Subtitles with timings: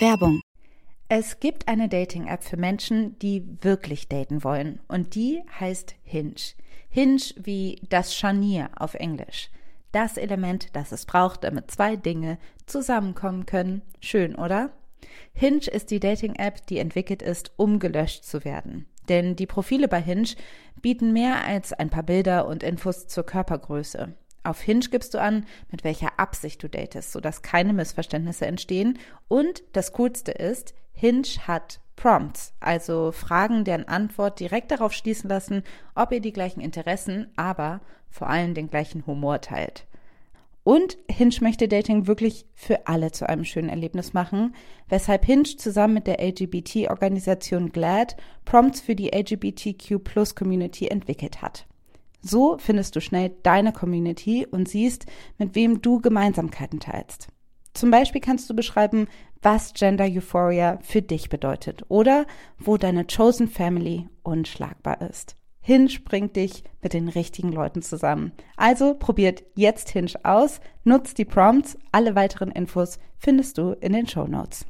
[0.00, 0.40] Werbung.
[1.08, 4.80] Es gibt eine Dating-App für Menschen, die wirklich daten wollen.
[4.88, 6.34] Und die heißt Hinge.
[6.88, 9.50] Hinge wie das Scharnier auf Englisch.
[9.92, 13.82] Das Element, das es braucht, damit zwei Dinge zusammenkommen können.
[14.00, 14.72] Schön, oder?
[15.32, 18.86] Hinge ist die Dating-App, die entwickelt ist, um gelöscht zu werden.
[19.08, 20.30] Denn die Profile bei Hinge
[20.82, 24.14] bieten mehr als ein paar Bilder und Infos zur Körpergröße.
[24.44, 28.98] Auf Hinge gibst du an, mit welcher Absicht du datest, sodass keine Missverständnisse entstehen.
[29.26, 35.62] Und das Coolste ist, Hinge hat Prompts, also Fragen, deren Antwort direkt darauf schließen lassen,
[35.94, 39.86] ob ihr die gleichen Interessen, aber vor allem den gleichen Humor teilt.
[40.62, 44.54] Und Hinge möchte Dating wirklich für alle zu einem schönen Erlebnis machen,
[44.88, 51.66] weshalb Hinge zusammen mit der LGBT-Organisation GLAD Prompts für die LGBTQ-Plus-Community entwickelt hat.
[52.24, 55.04] So findest du schnell deine Community und siehst,
[55.36, 57.28] mit wem du Gemeinsamkeiten teilst.
[57.74, 59.08] Zum Beispiel kannst du beschreiben,
[59.42, 62.24] was Gender Euphoria für dich bedeutet oder
[62.56, 65.36] wo deine Chosen Family unschlagbar ist.
[65.60, 68.32] Hinge bringt dich mit den richtigen Leuten zusammen.
[68.56, 71.76] Also probiert jetzt Hinge aus, nutzt die Prompts.
[71.92, 74.64] Alle weiteren Infos findest du in den Show Notes.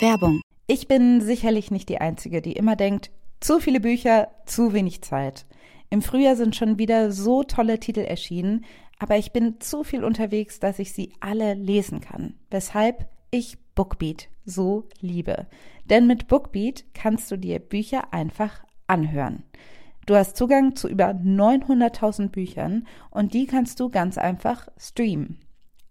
[0.00, 5.02] Werbung ich bin sicherlich nicht die Einzige, die immer denkt, zu viele Bücher, zu wenig
[5.02, 5.44] Zeit.
[5.90, 8.64] Im Frühjahr sind schon wieder so tolle Titel erschienen,
[8.98, 12.36] aber ich bin zu viel unterwegs, dass ich sie alle lesen kann.
[12.50, 15.46] Weshalb ich Bookbeat so liebe.
[15.84, 19.42] Denn mit Bookbeat kannst du dir Bücher einfach anhören.
[20.06, 25.38] Du hast Zugang zu über 900.000 Büchern und die kannst du ganz einfach streamen.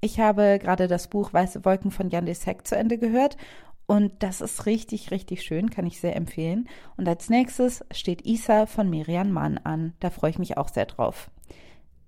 [0.03, 3.37] Ich habe gerade das Buch Weiße Wolken von Jan de Sek zu Ende gehört
[3.87, 6.67] und das ist richtig, richtig schön, kann ich sehr empfehlen.
[6.97, 9.93] Und als nächstes steht Isa von Miriam Mann an.
[9.99, 11.29] Da freue ich mich auch sehr drauf.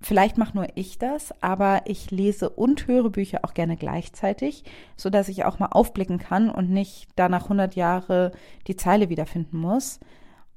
[0.03, 4.65] Vielleicht mache nur ich das, aber ich lese und höre Bücher auch gerne gleichzeitig,
[4.97, 8.33] so dass ich auch mal aufblicken kann und nicht danach 100 Jahre
[8.67, 10.02] die Zeile wiederfinden muss.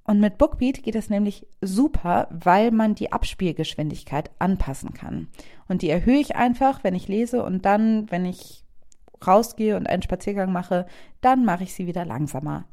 [0.02, 5.28] Und mit Bookbeat geht es nämlich super, weil man die Abspielgeschwindigkeit anpassen kann.
[5.68, 8.65] Und die erhöhe ich einfach, wenn ich lese und dann, wenn ich
[9.24, 10.86] rausgehe und einen Spaziergang mache,
[11.20, 12.64] dann mache ich sie wieder langsamer.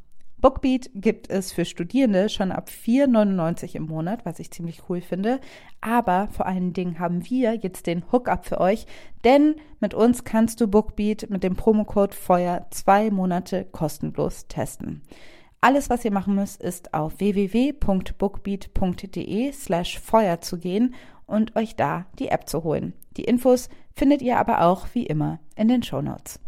[0.43, 5.39] Bookbeat gibt es für Studierende schon ab 4,99 im Monat, was ich ziemlich cool finde.
[5.79, 8.85] Aber vor allen Dingen haben wir jetzt den Hookup für euch,
[9.23, 15.01] denn mit uns kannst du Bookbeat mit dem Promocode Feuer zwei Monate kostenlos testen.
[15.61, 20.93] Alles, was ihr machen müsst, ist auf www.bookbeat.de slash Feuer zu gehen
[21.33, 22.93] und euch da die App zu holen.
[23.17, 26.39] Die Infos findet ihr aber auch wie immer in den Show Notes.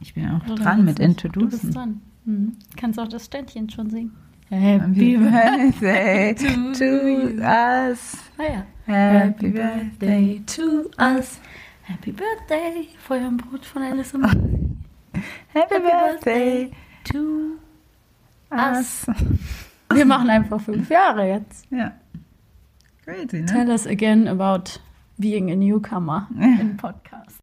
[0.00, 1.50] Ich bin auch Oder dran mit Introducen.
[1.50, 2.02] Du bist dran.
[2.24, 2.56] Mhm.
[2.76, 4.16] Kannst auch das Ständchen schon singen.
[4.48, 8.16] Happy Birthday to, to us.
[8.38, 8.66] Ah ja.
[8.86, 11.38] Happy Birthday to us.
[11.82, 15.22] Happy Birthday, Feuer und Brot von Alice und Happy,
[15.52, 16.70] Happy Birthday
[17.04, 17.58] to
[18.50, 19.06] us.
[19.92, 21.66] Wir machen einfach fünf Jahre jetzt.
[21.70, 21.92] Ja.
[23.04, 23.46] Crazy, ne?
[23.46, 24.78] Tell us again about
[25.18, 27.40] being a newcomer in podcast.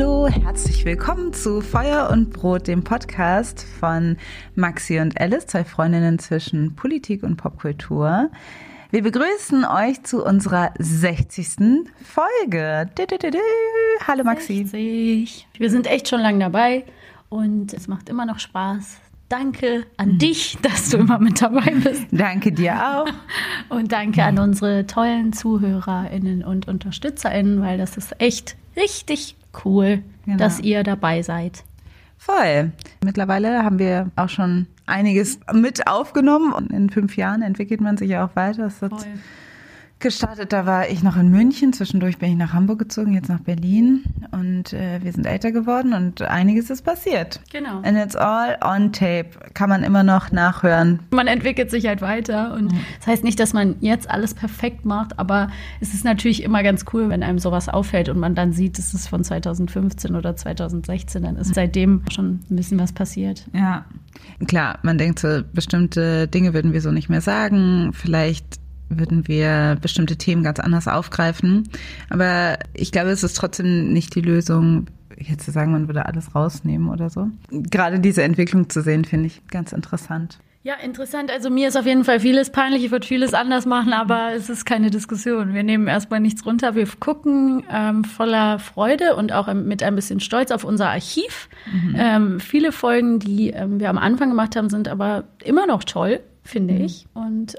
[0.00, 4.16] Hallo, herzlich willkommen zu Feuer und Brot, dem Podcast von
[4.54, 8.30] Maxi und Alice, zwei Freundinnen zwischen Politik und Popkultur.
[8.90, 11.84] Wir begrüßen euch zu unserer 60.
[12.02, 12.88] Folge.
[14.06, 14.64] Hallo Maxi.
[14.64, 15.46] 60.
[15.58, 16.86] Wir sind echt schon lange dabei
[17.28, 19.02] und es macht immer noch Spaß.
[19.30, 20.18] Danke an mhm.
[20.18, 22.06] dich, dass du immer mit dabei bist.
[22.10, 23.06] Danke dir auch.
[23.68, 30.36] Und danke an unsere tollen ZuhörerInnen und UnterstützerInnen, weil das ist echt richtig cool, genau.
[30.36, 31.62] dass ihr dabei seid.
[32.18, 32.72] Voll.
[33.04, 38.10] Mittlerweile haben wir auch schon einiges mit aufgenommen und in fünf Jahren entwickelt man sich
[38.10, 38.64] ja auch weiter.
[38.64, 38.90] Das Voll
[40.00, 41.72] gestartet, da war ich noch in München.
[41.72, 44.04] Zwischendurch bin ich nach Hamburg gezogen, jetzt nach Berlin.
[44.32, 47.40] Und äh, wir sind älter geworden und einiges ist passiert.
[47.52, 47.80] Genau.
[47.82, 49.30] And it's all on tape.
[49.54, 51.00] Kann man immer noch nachhören.
[51.10, 52.54] Man entwickelt sich halt weiter.
[52.54, 52.80] Und mhm.
[52.98, 55.48] das heißt nicht, dass man jetzt alles perfekt macht, aber
[55.80, 58.94] es ist natürlich immer ganz cool, wenn einem sowas auffällt und man dann sieht, es
[58.94, 61.22] ist von 2015 oder 2016.
[61.22, 63.46] Dann ist seitdem schon ein bisschen was passiert.
[63.52, 63.84] Ja.
[64.46, 67.92] Klar, man denkt so, bestimmte Dinge würden wir so nicht mehr sagen.
[67.92, 68.59] Vielleicht
[68.90, 71.68] würden wir bestimmte Themen ganz anders aufgreifen.
[72.10, 76.34] Aber ich glaube, es ist trotzdem nicht die Lösung, jetzt zu sagen, man würde alles
[76.34, 77.28] rausnehmen oder so.
[77.50, 80.38] Gerade diese Entwicklung zu sehen, finde ich ganz interessant.
[80.62, 81.30] Ja, interessant.
[81.30, 82.84] Also mir ist auf jeden Fall vieles peinlich.
[82.84, 85.54] Ich würde vieles anders machen, aber es ist keine Diskussion.
[85.54, 86.74] Wir nehmen erstmal nichts runter.
[86.74, 91.48] Wir gucken ähm, voller Freude und auch mit ein bisschen Stolz auf unser Archiv.
[91.72, 91.96] Mhm.
[91.96, 96.20] Ähm, viele Folgen, die ähm, wir am Anfang gemacht haben, sind aber immer noch toll,
[96.44, 96.80] finde mhm.
[96.82, 97.06] ich.
[97.14, 97.56] Und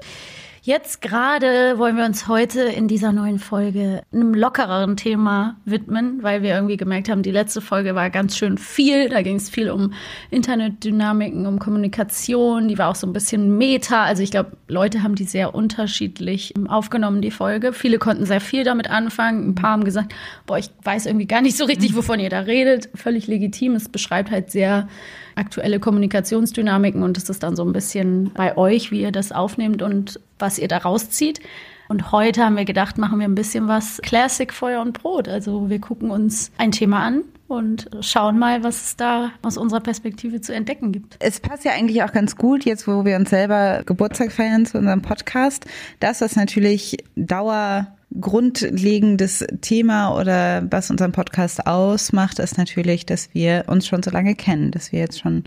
[0.64, 6.42] Jetzt gerade wollen wir uns heute in dieser neuen Folge einem lockereren Thema widmen, weil
[6.42, 9.08] wir irgendwie gemerkt haben, die letzte Folge war ganz schön viel.
[9.08, 9.92] Da ging es viel um
[10.30, 12.68] Internetdynamiken, um Kommunikation.
[12.68, 14.04] Die war auch so ein bisschen Meta.
[14.04, 17.72] Also ich glaube, Leute haben die sehr unterschiedlich aufgenommen, die Folge.
[17.72, 19.48] Viele konnten sehr viel damit anfangen.
[19.48, 20.14] Ein paar haben gesagt,
[20.46, 22.88] boah, ich weiß irgendwie gar nicht so richtig, wovon ihr da redet.
[22.94, 23.74] Völlig legitim.
[23.74, 24.86] Es beschreibt halt sehr
[25.34, 29.82] aktuelle Kommunikationsdynamiken und es ist dann so ein bisschen bei euch, wie ihr das aufnehmt
[29.82, 31.40] und was ihr da rauszieht.
[31.88, 35.28] Und heute haben wir gedacht, machen wir ein bisschen was Classic Feuer und Brot.
[35.28, 39.80] Also wir gucken uns ein Thema an und schauen mal, was es da aus unserer
[39.80, 41.16] Perspektive zu entdecken gibt.
[41.18, 44.78] Es passt ja eigentlich auch ganz gut, jetzt wo wir uns selber Geburtstag feiern zu
[44.78, 45.66] unserem Podcast,
[46.00, 47.88] dass das natürlich Dauer
[48.20, 54.34] grundlegendes Thema oder was unseren Podcast ausmacht, ist natürlich, dass wir uns schon so lange
[54.34, 55.44] kennen, dass wir jetzt schon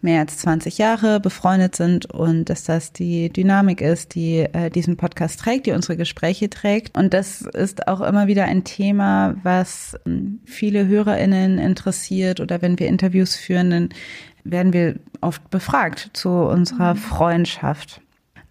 [0.00, 4.96] mehr als 20 Jahre befreundet sind und dass das die Dynamik ist, die äh, diesen
[4.96, 6.96] Podcast trägt, die unsere Gespräche trägt.
[6.96, 12.78] Und das ist auch immer wieder ein Thema, was ähm, viele HörerInnen interessiert oder wenn
[12.78, 13.88] wir Interviews führen, dann
[14.44, 16.98] werden wir oft befragt zu unserer mhm.
[16.98, 18.00] Freundschaft.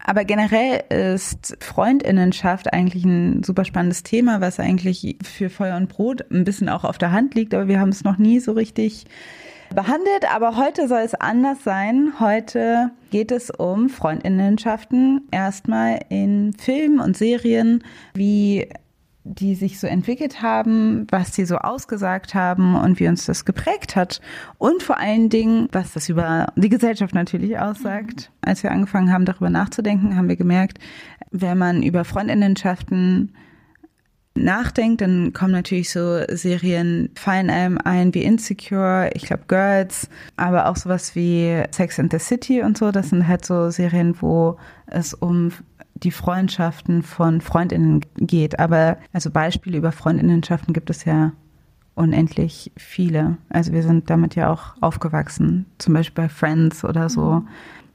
[0.07, 6.23] Aber generell ist Freundinnenschaft eigentlich ein super spannendes Thema, was eigentlich für Feuer und Brot
[6.31, 9.05] ein bisschen auch auf der Hand liegt, aber wir haben es noch nie so richtig
[9.73, 10.31] behandelt.
[10.31, 12.13] Aber heute soll es anders sein.
[12.19, 15.27] Heute geht es um Freundinnenschaften.
[15.31, 18.69] Erstmal in Filmen und Serien, wie
[19.27, 23.95] die sich so entwickelt haben, was die so ausgesagt haben und wie uns das geprägt
[23.95, 24.21] hat.
[24.59, 28.29] Und vor allen Dingen, was das über die Gesellschaft natürlich aussagt.
[28.29, 28.49] Mhm.
[28.49, 30.77] Als wir angefangen haben, darüber nachzudenken, haben wir gemerkt,
[31.31, 33.33] wenn man über Freundinnenschaften
[34.35, 40.67] nachdenkt, dann kommen natürlich so Serien, fallen einem ein wie Insecure, ich glaube Girls, aber
[40.69, 42.91] auch sowas wie Sex and the City und so.
[42.91, 44.57] Das sind halt so Serien, wo
[44.87, 45.51] es um
[45.95, 48.59] die Freundschaften von Freundinnen geht.
[48.59, 51.31] Aber also Beispiele über Freundinnenschaften gibt es ja
[51.95, 53.37] unendlich viele.
[53.49, 57.21] Also wir sind damit ja auch aufgewachsen, zum Beispiel bei Friends oder so.
[57.21, 57.47] Mhm.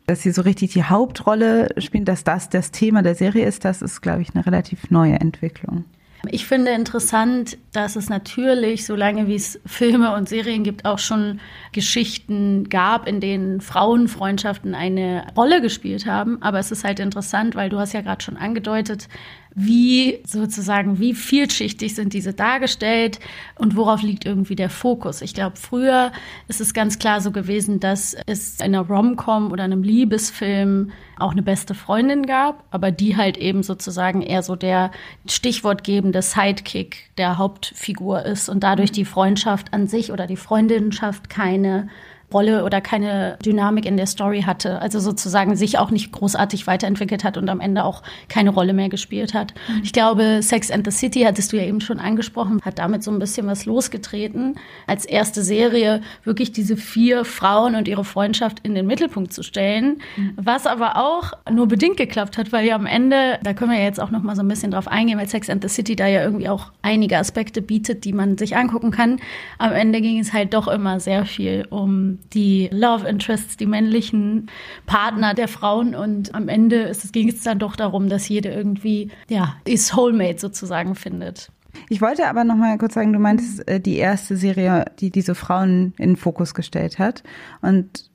[0.07, 3.83] Dass sie so richtig die Hauptrolle spielen, dass das das Thema der Serie ist, das
[3.83, 5.85] ist, glaube ich, eine relativ neue Entwicklung.
[6.29, 11.41] Ich finde interessant, dass es natürlich, solange wie es Filme und Serien gibt, auch schon
[11.73, 16.43] Geschichten gab, in denen Frauenfreundschaften eine Rolle gespielt haben.
[16.43, 19.09] Aber es ist halt interessant, weil du hast ja gerade schon angedeutet,
[19.55, 23.19] wie sozusagen, wie vielschichtig sind diese dargestellt
[23.57, 25.23] und worauf liegt irgendwie der Fokus.
[25.23, 26.13] Ich glaube, früher
[26.49, 31.33] ist es ganz klar so gewesen, dass es in einer Rom-Com oder einem Liebesfilm auch
[31.33, 34.93] eine beste Freundin gab, aber die halt eben sozusagen eher so der
[35.27, 41.89] stichwortgebende Sidekick der Hauptfigur ist und dadurch die Freundschaft an sich oder die Freundinnenschaft keine
[42.33, 44.81] Rolle oder keine Dynamik in der Story hatte.
[44.81, 48.89] Also sozusagen sich auch nicht großartig weiterentwickelt hat und am Ende auch keine Rolle mehr
[48.89, 49.55] gespielt hat.
[49.69, 49.81] Mhm.
[49.83, 53.11] Ich glaube, Sex and the City, hattest du ja eben schon angesprochen, hat damit so
[53.11, 54.57] ein bisschen was losgetreten,
[54.87, 60.01] als erste Serie wirklich diese vier Frauen und ihre Freundschaft in den Mittelpunkt zu stellen.
[60.17, 60.33] Mhm.
[60.37, 63.85] Was aber auch nur bedingt geklappt hat, weil ja am Ende, da können wir ja
[63.85, 66.07] jetzt auch noch mal so ein bisschen drauf eingehen, weil Sex and the City da
[66.07, 69.21] ja irgendwie auch einige Aspekte bietet, die man sich angucken kann.
[69.59, 74.51] Am Ende ging es halt doch immer sehr viel um die Love Interests, die männlichen
[74.87, 75.95] Partner der Frauen.
[75.95, 79.77] Und am Ende ist, es, ging es dann doch darum, dass jede irgendwie, ja, die
[79.77, 81.51] Soulmate sozusagen findet.
[81.89, 85.35] Ich wollte aber noch mal kurz sagen, du meintest äh, die erste Serie, die diese
[85.35, 87.23] Frauen in den Fokus gestellt hat.
[87.63, 88.11] Und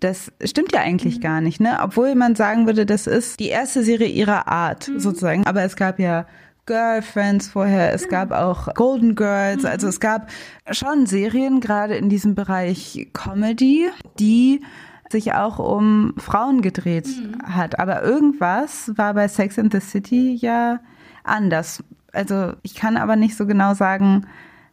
[0.00, 1.22] das stimmt ja eigentlich mhm.
[1.22, 1.78] gar nicht, ne?
[1.82, 5.00] Obwohl man sagen würde, das ist die erste Serie ihrer Art mhm.
[5.00, 5.46] sozusagen.
[5.46, 6.26] Aber es gab ja
[6.68, 9.90] Girlfriends vorher, es gab auch Golden Girls, also mhm.
[9.90, 10.28] es gab
[10.70, 14.60] schon Serien, gerade in diesem Bereich Comedy, die
[15.10, 17.56] sich auch um Frauen gedreht mhm.
[17.56, 17.78] hat.
[17.78, 20.80] Aber irgendwas war bei Sex and the City ja
[21.24, 21.82] anders.
[22.12, 24.26] Also ich kann aber nicht so genau sagen,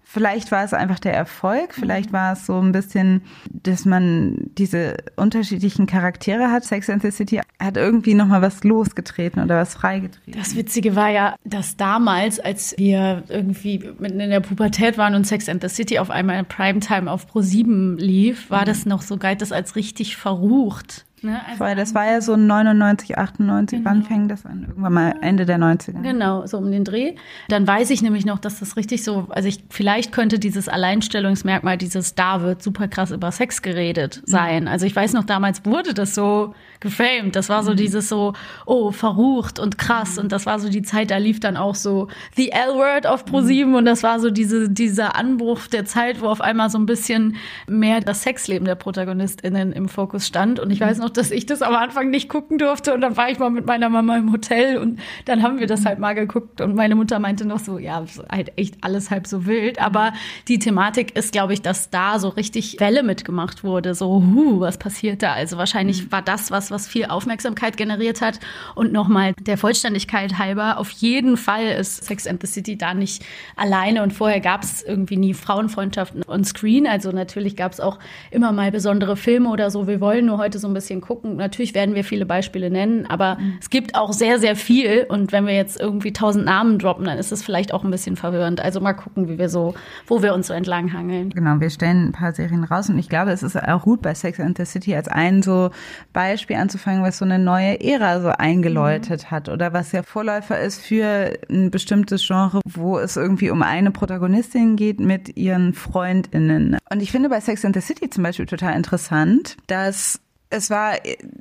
[0.07, 4.97] Vielleicht war es einfach der Erfolg, vielleicht war es so ein bisschen, dass man diese
[5.15, 6.63] unterschiedlichen Charaktere hat.
[6.63, 10.39] Sex and the City hat irgendwie nochmal was losgetreten oder was freigetreten.
[10.39, 15.25] Das Witzige war ja, dass damals, als wir irgendwie mitten in der Pubertät waren und
[15.25, 18.65] Sex and the City auf einmal in Primetime auf Pro 7 lief, war mhm.
[18.65, 21.39] das noch so, galt das als richtig verrucht Ne?
[21.45, 23.89] Also Vorher, das war ja so 99, 98, genau.
[23.89, 24.65] wann fängt das an?
[24.67, 26.01] Irgendwann mal Ende der 90er.
[26.01, 27.15] Genau, so um den Dreh.
[27.47, 31.77] Dann weiß ich nämlich noch, dass das richtig so, also ich, vielleicht könnte dieses Alleinstellungsmerkmal,
[31.77, 34.31] dieses da wird super krass über Sex geredet mhm.
[34.31, 34.63] sein.
[34.63, 34.69] Mhm.
[34.69, 36.53] Also ich weiß noch, damals wurde das so
[36.85, 37.35] gefamed.
[37.35, 37.77] Das war so mhm.
[37.77, 38.33] dieses so,
[38.65, 40.17] oh, verrucht und krass.
[40.17, 43.65] Und das war so die Zeit, da lief dann auch so The L-Word auf Pro7
[43.65, 43.75] mhm.
[43.75, 47.37] und das war so diese, dieser Anbruch der Zeit, wo auf einmal so ein bisschen
[47.67, 50.59] mehr das Sexleben der ProtagonistInnen im Fokus stand.
[50.59, 53.29] Und ich weiß noch, dass ich das am Anfang nicht gucken durfte und dann war
[53.29, 56.61] ich mal mit meiner Mama im Hotel und dann haben wir das halt mal geguckt
[56.61, 59.81] und meine Mutter meinte noch so, ja, halt echt alles halb so wild.
[59.81, 60.13] Aber
[60.47, 63.95] die Thematik ist, glaube ich, dass da so richtig Welle mitgemacht wurde.
[63.95, 65.33] So, huh, was passiert da?
[65.33, 66.11] Also wahrscheinlich mhm.
[66.11, 68.39] war das was, was viel Aufmerksamkeit generiert hat.
[68.75, 73.23] Und nochmal der Vollständigkeit halber, auf jeden Fall ist Sex and the City da nicht
[73.55, 76.87] alleine und vorher gab es irgendwie nie Frauenfreundschaften on Screen.
[76.87, 77.99] Also natürlich gab es auch
[78.31, 79.87] immer mal besondere Filme oder so.
[79.87, 81.37] Wir wollen nur heute so ein bisschen gucken.
[81.37, 83.57] Natürlich werden wir viele Beispiele nennen, aber mhm.
[83.59, 85.05] es gibt auch sehr, sehr viel.
[85.07, 88.15] Und wenn wir jetzt irgendwie tausend Namen droppen, dann ist es vielleicht auch ein bisschen
[88.15, 88.59] verwirrend.
[88.59, 89.73] Also mal gucken, wie wir so,
[90.07, 91.29] wo wir uns so entlang hangeln.
[91.29, 94.13] Genau, wir stellen ein paar Serien raus und ich glaube, es ist auch gut bei
[94.13, 95.71] Sex and the City als ein so
[96.13, 99.31] Beispiel anzufangen, was so eine neue Ära so eingeläutet mhm.
[99.31, 103.91] hat oder was ja Vorläufer ist für ein bestimmtes Genre, wo es irgendwie um eine
[103.91, 106.77] Protagonistin geht mit ihren Freundinnen.
[106.89, 110.19] Und ich finde bei Sex and the City zum Beispiel total interessant, dass
[110.49, 110.93] es war,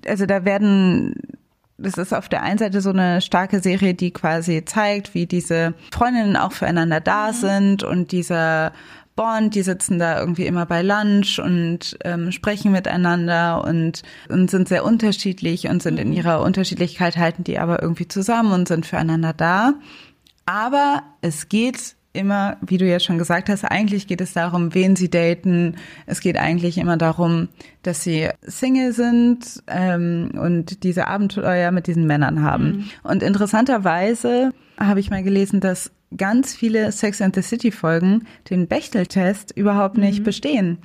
[0.06, 1.14] also da werden
[1.76, 5.74] das ist auf der einen Seite so eine starke Serie, die quasi zeigt, wie diese
[5.92, 7.34] Freundinnen auch füreinander da mhm.
[7.34, 8.72] sind und dieser
[9.16, 14.68] Bond, die sitzen da irgendwie immer bei Lunch und ähm, sprechen miteinander und, und sind
[14.68, 16.14] sehr unterschiedlich und sind in mhm.
[16.14, 19.74] ihrer Unterschiedlichkeit halten die aber irgendwie zusammen und sind füreinander da.
[20.46, 24.96] Aber es geht immer, wie du ja schon gesagt hast, eigentlich geht es darum, wen
[24.96, 25.76] sie daten.
[26.06, 27.48] Es geht eigentlich immer darum,
[27.82, 32.64] dass sie Single sind ähm, und diese Abenteuer mit diesen Männern haben.
[32.64, 32.84] Mhm.
[33.02, 38.68] Und interessanterweise habe ich mal gelesen, dass ganz viele Sex and the City Folgen den
[38.68, 40.24] Bechtel-Test überhaupt nicht mhm.
[40.24, 40.78] bestehen.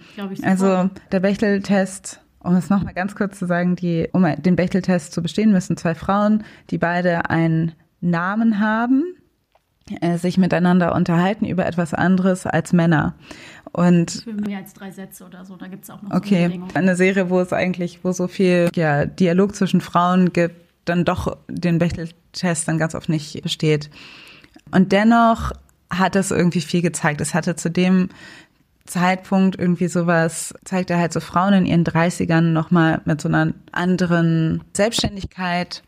[0.44, 5.22] Also der Bechtel-Test, um es nochmal ganz kurz zu sagen, die, um den Bechtel-Test zu
[5.22, 9.04] bestehen, müssen zwei Frauen, die beide einen Namen haben,
[10.02, 13.16] äh, sich miteinander unterhalten über etwas anderes als Männer.
[13.72, 16.76] Und für mehr als drei Sätze oder so, da gibt es auch noch okay, so
[16.76, 21.38] eine Serie, wo es eigentlich, wo so viel ja, Dialog zwischen Frauen gibt, dann doch
[21.48, 23.90] den Bechtel-Test dann ganz oft nicht besteht.
[24.72, 25.52] Und dennoch
[25.90, 27.22] hat es irgendwie viel gezeigt.
[27.22, 28.10] Es hatte zu dem
[28.86, 33.54] Zeitpunkt irgendwie sowas, zeigt er halt so Frauen in ihren 30ern nochmal mit so einer
[33.72, 35.84] anderen Selbstständigkeit.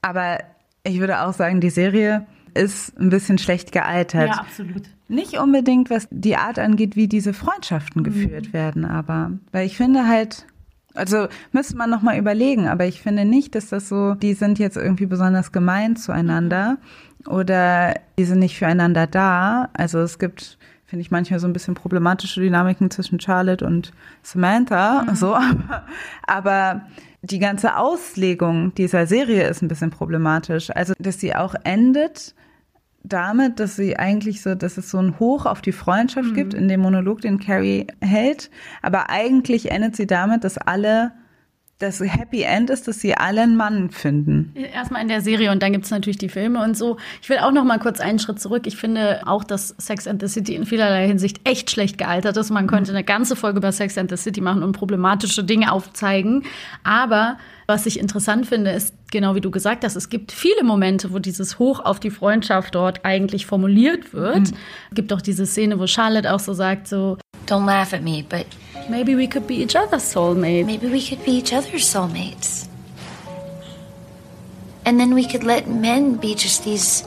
[0.00, 0.38] Aber
[0.82, 4.28] ich würde auch sagen, die Serie ist ein bisschen schlecht gealtert.
[4.28, 4.82] Ja, absolut.
[5.08, 8.04] Nicht unbedingt, was die Art angeht, wie diese Freundschaften mhm.
[8.04, 10.46] geführt werden, aber weil ich finde halt,
[10.94, 14.76] also müsste man nochmal überlegen, aber ich finde nicht, dass das so, die sind jetzt
[14.76, 16.78] irgendwie besonders gemein zueinander
[17.26, 19.70] oder die sind nicht füreinander da.
[19.74, 25.02] Also es gibt, finde ich, manchmal so ein bisschen problematische Dynamiken zwischen Charlotte und Samantha,
[25.02, 25.14] mhm.
[25.14, 25.86] so, aber,
[26.26, 26.82] aber
[27.22, 30.70] die ganze Auslegung dieser Serie ist ein bisschen problematisch.
[30.74, 32.34] Also, dass sie auch endet
[33.04, 36.34] damit, dass sie eigentlich so, dass es so ein Hoch auf die Freundschaft mhm.
[36.34, 38.50] gibt in dem Monolog, den Carrie hält.
[38.80, 41.12] Aber eigentlich endet sie damit, dass alle
[41.82, 44.52] das Happy End ist, dass sie alle einen Mann finden.
[44.54, 46.96] Erstmal in der Serie und dann gibt es natürlich die Filme und so.
[47.20, 48.66] Ich will auch noch mal kurz einen Schritt zurück.
[48.66, 52.50] Ich finde auch, dass Sex and the City in vielerlei Hinsicht echt schlecht gealtert ist.
[52.50, 56.44] Man könnte eine ganze Folge über Sex and the City machen und problematische Dinge aufzeigen.
[56.84, 61.12] Aber was ich interessant finde, ist genau wie du gesagt hast, es gibt viele Momente,
[61.12, 64.50] wo dieses Hoch auf die Freundschaft dort eigentlich formuliert wird.
[64.50, 64.56] Mhm.
[64.90, 68.24] Es gibt auch diese Szene, wo Charlotte auch so sagt, so Don't laugh at me,
[68.28, 68.46] but
[68.88, 70.66] Maybe we could be each other's soulmates.
[70.66, 72.68] Maybe we could be each other's soulmates.
[74.84, 77.06] And then we could let men be just these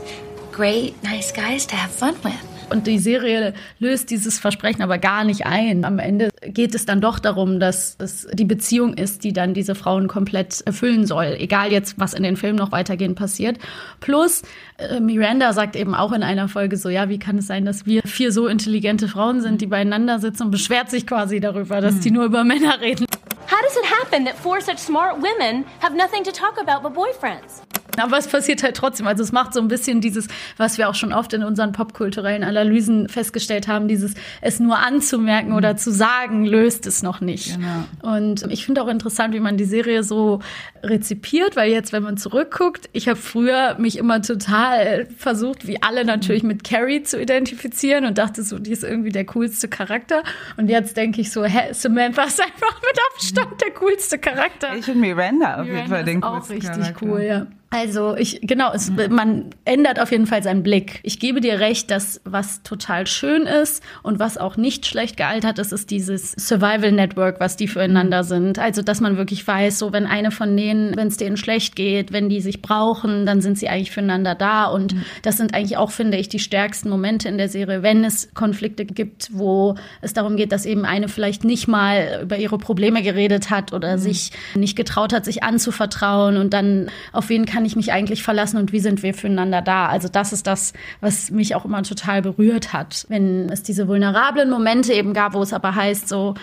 [0.51, 2.54] great, nice guys to have fun with.
[2.69, 5.85] Und die Serie löst dieses Versprechen aber gar nicht ein.
[5.85, 9.75] Am Ende geht es dann doch darum, dass es die Beziehung ist, die dann diese
[9.75, 11.35] Frauen komplett erfüllen soll.
[11.37, 13.57] Egal jetzt, was in den Filmen noch weitergehend passiert.
[13.99, 14.41] Plus,
[14.77, 17.85] äh, Miranda sagt eben auch in einer Folge so, ja, wie kann es sein, dass
[17.85, 21.99] wir vier so intelligente Frauen sind, die beieinander sitzen und beschwert sich quasi darüber, dass
[21.99, 23.05] die nur über Männer reden.
[23.47, 26.93] How does it happen that four such smart women have nothing to talk about but
[26.93, 27.61] boyfriends?
[28.01, 29.07] Aber es passiert halt trotzdem.
[29.07, 32.43] Also es macht so ein bisschen dieses, was wir auch schon oft in unseren popkulturellen
[32.43, 35.57] Analysen festgestellt haben, dieses es nur anzumerken mhm.
[35.57, 37.55] oder zu sagen, löst es noch nicht.
[37.55, 38.15] Genau.
[38.15, 40.39] Und ich finde auch interessant, wie man die Serie so
[40.83, 46.05] rezipiert, weil jetzt, wenn man zurückguckt, ich habe früher mich immer total versucht, wie alle
[46.05, 46.49] natürlich mhm.
[46.49, 50.23] mit Carrie zu identifizieren und dachte so, die ist irgendwie der coolste Charakter.
[50.57, 54.75] Und jetzt denke ich so, hä, Samantha ist einfach mit Abstand der coolste Charakter.
[54.75, 56.81] Ich finde Miranda auf jeden Fall den coolsten Charakter.
[56.81, 57.47] Auch richtig cool, ja.
[57.71, 60.99] Also ich, genau, es, man ändert auf jeden Fall seinen Blick.
[61.03, 65.59] Ich gebe dir recht, dass was total schön ist und was auch nicht schlecht gealtert
[65.59, 68.59] ist, ist dieses Survival Network, was die füreinander sind.
[68.59, 72.13] Also, dass man wirklich weiß, so wenn eine von denen, wenn es denen schlecht geht,
[72.13, 74.65] wenn die sich brauchen, dann sind sie eigentlich füreinander da.
[74.67, 75.03] Und mhm.
[75.23, 78.85] das sind eigentlich auch, finde ich, die stärksten Momente in der Serie, wenn es Konflikte
[78.85, 83.49] gibt, wo es darum geht, dass eben eine vielleicht nicht mal über ihre Probleme geredet
[83.49, 84.01] hat oder mhm.
[84.01, 88.57] sich nicht getraut hat, sich anzuvertrauen und dann auf wen kann ich mich eigentlich verlassen
[88.57, 89.87] und wie sind wir füreinander da?
[89.87, 93.05] Also das ist das, was mich auch immer total berührt hat.
[93.07, 96.33] Wenn es diese vulnerablen Momente eben gab, wo es aber heißt, so,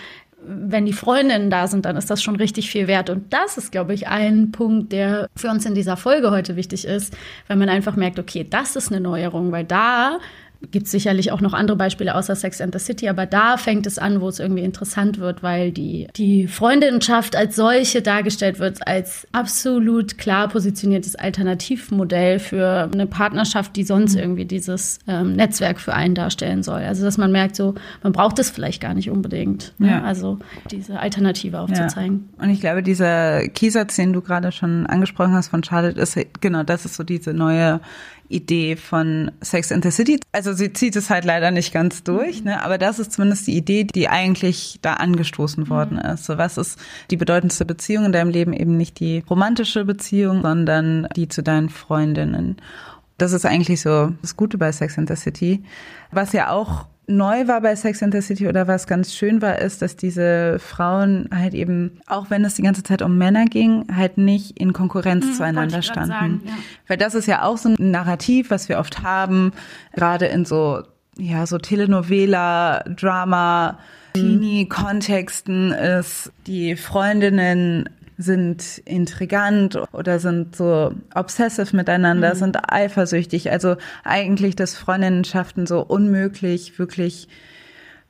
[0.45, 3.09] wenn die Freundinnen da sind, dann ist das schon richtig viel wert.
[3.09, 6.85] Und das ist, glaube ich, ein Punkt, der für uns in dieser Folge heute wichtig
[6.85, 7.15] ist,
[7.47, 10.19] weil man einfach merkt, okay, das ist eine Neuerung, weil da
[10.71, 13.97] gibt sicherlich auch noch andere Beispiele außer Sex and the City, aber da fängt es
[13.97, 19.27] an, wo es irgendwie interessant wird, weil die, die Freundinnenschaft als solche dargestellt wird, als
[19.31, 26.15] absolut klar positioniertes Alternativmodell für eine Partnerschaft, die sonst irgendwie dieses ähm, Netzwerk für einen
[26.15, 26.81] darstellen soll.
[26.81, 29.73] Also, dass man merkt, so, man braucht es vielleicht gar nicht unbedingt.
[29.77, 29.91] Ne?
[29.91, 30.03] Ja.
[30.03, 30.39] Also,
[30.71, 32.29] diese Alternative aufzuzeigen.
[32.37, 32.43] Ja.
[32.43, 36.63] Und ich glaube, dieser Kiesatz, den du gerade schon angesprochen hast von Charlotte, ist genau,
[36.63, 37.79] das ist so diese neue
[38.33, 40.19] Idee von Sex and the City.
[40.31, 42.63] Also sie zieht es halt leider nicht ganz durch, ne?
[42.63, 46.11] aber das ist zumindest die Idee, die eigentlich da angestoßen worden mhm.
[46.11, 46.25] ist.
[46.25, 46.79] So was ist
[47.11, 48.53] die bedeutendste Beziehung in deinem Leben?
[48.53, 52.57] Eben nicht die romantische Beziehung, sondern die zu deinen Freundinnen.
[53.17, 55.63] Das ist eigentlich so das Gute bei Sex and the City.
[56.11, 59.59] Was ja auch neu war bei Sex and the City oder was ganz schön war,
[59.59, 63.85] ist, dass diese Frauen halt eben, auch wenn es die ganze Zeit um Männer ging,
[63.93, 66.09] halt nicht in Konkurrenz hm, zueinander standen.
[66.09, 66.53] Sagen, ja.
[66.87, 69.51] Weil das ist ja auch so ein Narrativ, was wir oft haben,
[69.93, 70.83] gerade in so,
[71.17, 73.79] ja, so Telenovela, Drama,
[74.13, 82.39] Teenie-Kontexten ist, die Freundinnen sind intrigant oder sind so obsessive miteinander, mhm.
[82.39, 83.51] sind eifersüchtig.
[83.51, 87.27] Also eigentlich, dass Freundinnenschaften so unmöglich wirklich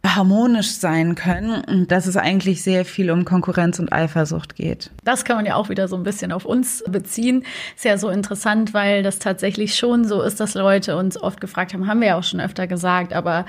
[0.06, 4.92] harmonisch sein können und dass es eigentlich sehr viel um Konkurrenz und Eifersucht geht.
[5.06, 7.46] Das kann man ja auch wieder so ein bisschen auf uns beziehen.
[7.76, 11.74] Ist ja so interessant, weil das tatsächlich schon so ist, dass Leute uns oft gefragt
[11.74, 13.46] haben, haben wir ja auch schon öfter gesagt, aber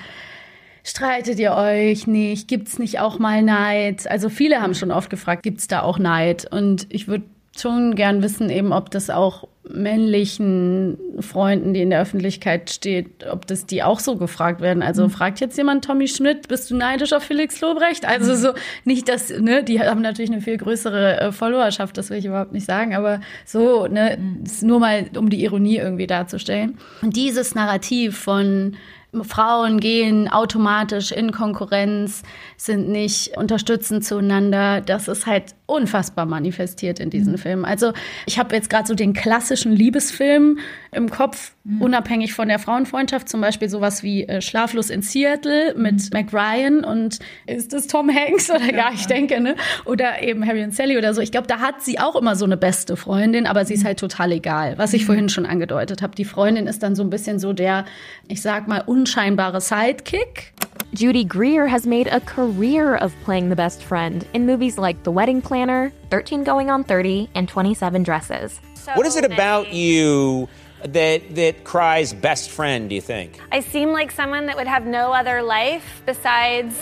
[0.86, 2.46] Streitet ihr euch nicht?
[2.46, 4.06] Gibt's nicht auch mal Neid?
[4.06, 6.46] Also viele haben schon oft gefragt, gibt's da auch Neid?
[6.52, 7.24] Und ich würde
[7.56, 13.46] schon gern wissen, eben, ob das auch männlichen Freunden, die in der Öffentlichkeit steht, ob
[13.46, 14.82] das die auch so gefragt werden.
[14.82, 15.10] Also mhm.
[15.10, 18.04] fragt jetzt jemand Tommy Schmidt, bist du neidisch auf Felix Lobrecht?
[18.06, 18.52] Also so
[18.84, 22.52] nicht das, ne, die haben natürlich eine viel größere äh, Followerschaft, das will ich überhaupt
[22.52, 24.44] nicht sagen, aber so, ne, mhm.
[24.66, 26.76] nur mal um die Ironie irgendwie darzustellen.
[27.00, 28.76] Und dieses Narrativ von
[29.22, 32.22] Frauen gehen automatisch in Konkurrenz,
[32.56, 34.80] sind nicht unterstützend zueinander.
[34.80, 37.38] Das ist halt unfassbar manifestiert in diesen mhm.
[37.38, 37.64] Filmen.
[37.64, 37.92] Also
[38.26, 40.58] ich habe jetzt gerade so den klassischen Liebesfilm
[40.92, 41.80] im Kopf, mhm.
[41.80, 46.08] unabhängig von der Frauenfreundschaft, zum Beispiel sowas wie äh, Schlaflos in Seattle mit mhm.
[46.12, 49.56] Mac Ryan und ist es Tom Hanks oder ja, ich denke, ne?
[49.86, 51.22] Oder eben Harry und Sally oder so.
[51.22, 53.88] Ich glaube, da hat sie auch immer so eine beste Freundin, aber sie ist mhm.
[53.88, 55.06] halt total egal, was ich mhm.
[55.06, 56.14] vorhin schon angedeutet habe.
[56.14, 57.86] Die Freundin ist dann so ein bisschen so der,
[58.28, 60.52] ich sag mal, unscheinbare Sidekick.
[60.94, 65.10] Judy Greer has made a career of playing the best friend in movies like The
[65.10, 68.60] Wedding Planner, 13 Going on 30, and 27 Dresses.
[68.74, 69.34] So what is it many.
[69.34, 70.48] about you
[70.84, 73.40] that that cries best friend, do you think?
[73.50, 76.76] I seem like someone that would have no other life besides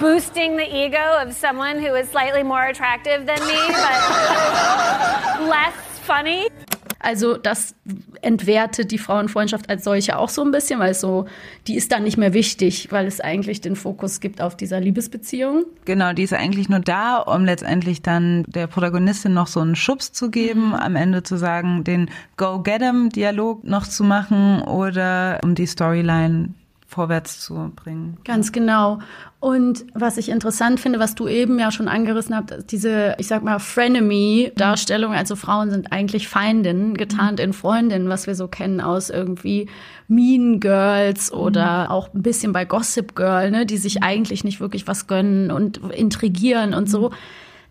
[0.00, 4.00] boosting the ego of someone who is slightly more attractive than me, but
[5.48, 6.48] less funny.
[7.06, 7.76] Also das
[8.20, 11.26] entwertet die Frauenfreundschaft als solche auch so ein bisschen, weil es so,
[11.68, 15.66] die ist dann nicht mehr wichtig, weil es eigentlich den Fokus gibt auf dieser Liebesbeziehung.
[15.84, 20.10] Genau, die ist eigentlich nur da, um letztendlich dann der Protagonistin noch so einen Schubs
[20.10, 20.74] zu geben, mhm.
[20.74, 26.54] am Ende zu sagen, den Go-Get-'em-Dialog noch zu machen oder um die Storyline
[26.96, 28.16] vorwärts zu bringen.
[28.24, 29.00] Ganz genau.
[29.38, 33.42] Und was ich interessant finde, was du eben ja schon angerissen hast, diese, ich sag
[33.42, 39.10] mal, Frenemy-Darstellung, also Frauen sind eigentlich Feindinnen, getarnt in Freundinnen, was wir so kennen aus
[39.10, 39.68] irgendwie
[40.08, 41.90] Mean Girls oder mhm.
[41.90, 45.76] auch ein bisschen bei Gossip Girl, ne, die sich eigentlich nicht wirklich was gönnen und
[45.92, 47.10] intrigieren und so.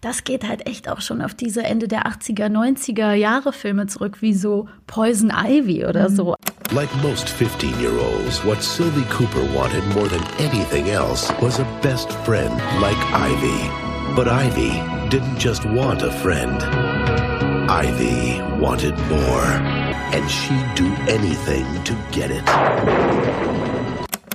[0.02, 4.22] das geht halt echt auch schon auf diese Ende der 80er, 90er Jahre Filme zurück,
[4.22, 6.36] wie so Poison Ivy oder so.
[6.76, 12.54] Like most 15-year-olds, what Sylvie Cooper wanted more than anything else was a best friend
[12.82, 14.14] like Ivy.
[14.14, 14.72] But Ivy
[15.10, 16.62] didn't just want a friend.
[17.72, 19.46] Ivy wanted more,
[20.12, 22.44] and she'd do anything to get it.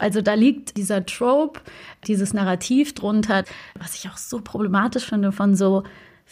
[0.00, 1.60] Also da liegt dieser Trope,
[2.06, 3.44] dieses Narrativ drunter,
[3.78, 5.82] was ich auch so problematisch finde von so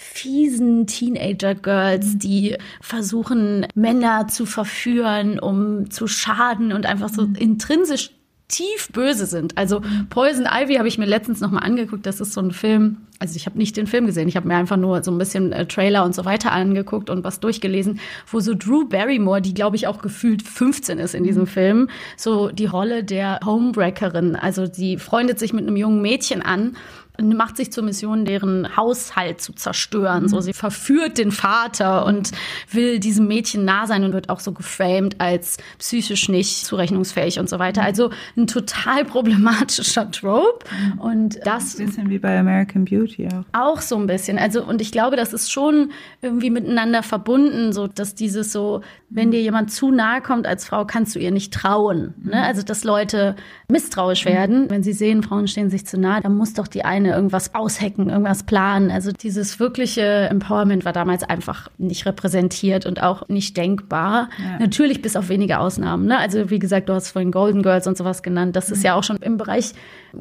[0.01, 8.13] fiesen Teenager-Girls, die versuchen, Männer zu verführen, um zu schaden und einfach so intrinsisch
[8.47, 9.59] tief böse sind.
[9.59, 12.07] Also Poison Ivy habe ich mir letztens noch mal angeguckt.
[12.07, 12.99] Das ist so ein Film.
[13.19, 14.29] Also ich habe nicht den Film gesehen.
[14.29, 17.25] Ich habe mir einfach nur so ein bisschen äh, Trailer und so weiter angeguckt und
[17.25, 17.99] was durchgelesen,
[18.31, 22.51] wo so Drew Barrymore, die glaube ich auch gefühlt 15 ist in diesem Film, so
[22.51, 24.37] die Rolle der Homebreakerin.
[24.37, 26.77] Also sie freundet sich mit einem jungen Mädchen an
[27.21, 30.25] macht sich zur Mission, deren Haushalt zu zerstören.
[30.25, 30.29] Mhm.
[30.29, 32.31] So, sie verführt den Vater und
[32.71, 37.49] will diesem Mädchen nah sein und wird auch so geframed als psychisch nicht zurechnungsfähig und
[37.49, 37.83] so weiter.
[37.83, 40.65] Also ein total problematischer Trope.
[40.71, 41.01] Mhm.
[41.01, 41.79] Und das.
[41.79, 43.45] Ein bisschen wie bei American Beauty auch.
[43.53, 44.39] Auch so ein bisschen.
[44.39, 45.91] Also, und ich glaube, das ist schon
[46.23, 50.85] irgendwie miteinander verbunden, so, dass dieses so, wenn dir jemand zu nahe kommt als Frau,
[50.85, 52.15] kannst du ihr nicht trauen.
[52.23, 52.37] Ne?
[52.37, 52.43] Mhm.
[52.43, 53.35] Also, dass Leute
[53.69, 57.08] misstrauisch werden, wenn sie sehen, Frauen stehen sich zu nahe, dann muss doch die eine
[57.15, 58.91] irgendwas aushacken, irgendwas planen.
[58.91, 64.29] Also dieses wirkliche Empowerment war damals einfach nicht repräsentiert und auch nicht denkbar.
[64.39, 64.59] Ja.
[64.59, 66.07] Natürlich bis auf wenige Ausnahmen.
[66.07, 66.19] Ne?
[66.19, 68.57] Also wie gesagt, du hast vorhin Golden Girls und sowas genannt.
[68.57, 68.85] Das ist mhm.
[68.85, 69.73] ja auch schon im Bereich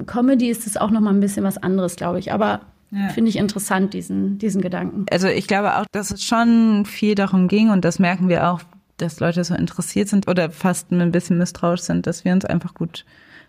[0.05, 2.31] Comedy ist es auch noch mal ein bisschen was anderes, glaube ich.
[2.33, 3.09] Aber ja.
[3.09, 5.05] Finde ich interessant, diesen, diesen Gedanken.
[5.11, 8.61] Also ich glaube auch, dass es schon viel darum ging und das merken wir auch,
[8.95, 12.73] dass Leute so interessiert sind oder fast ein bisschen misstrauisch sind, dass wir uns einfach
[12.73, 13.05] gut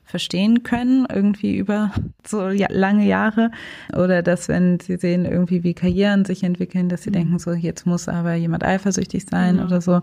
[0.08, 1.92] verstehen können, irgendwie über
[2.26, 3.50] so lange Jahre.
[3.92, 7.14] Oder dass, wenn sie sehen, irgendwie wie Karrieren sich entwickeln, dass sie mhm.
[7.14, 9.62] denken, so jetzt muss aber jemand eifersüchtig sein mhm.
[9.64, 10.00] oder so,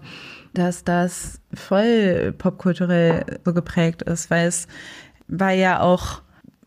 [0.53, 4.67] dass das voll popkulturell so geprägt ist, weil es
[5.27, 6.21] war ja auch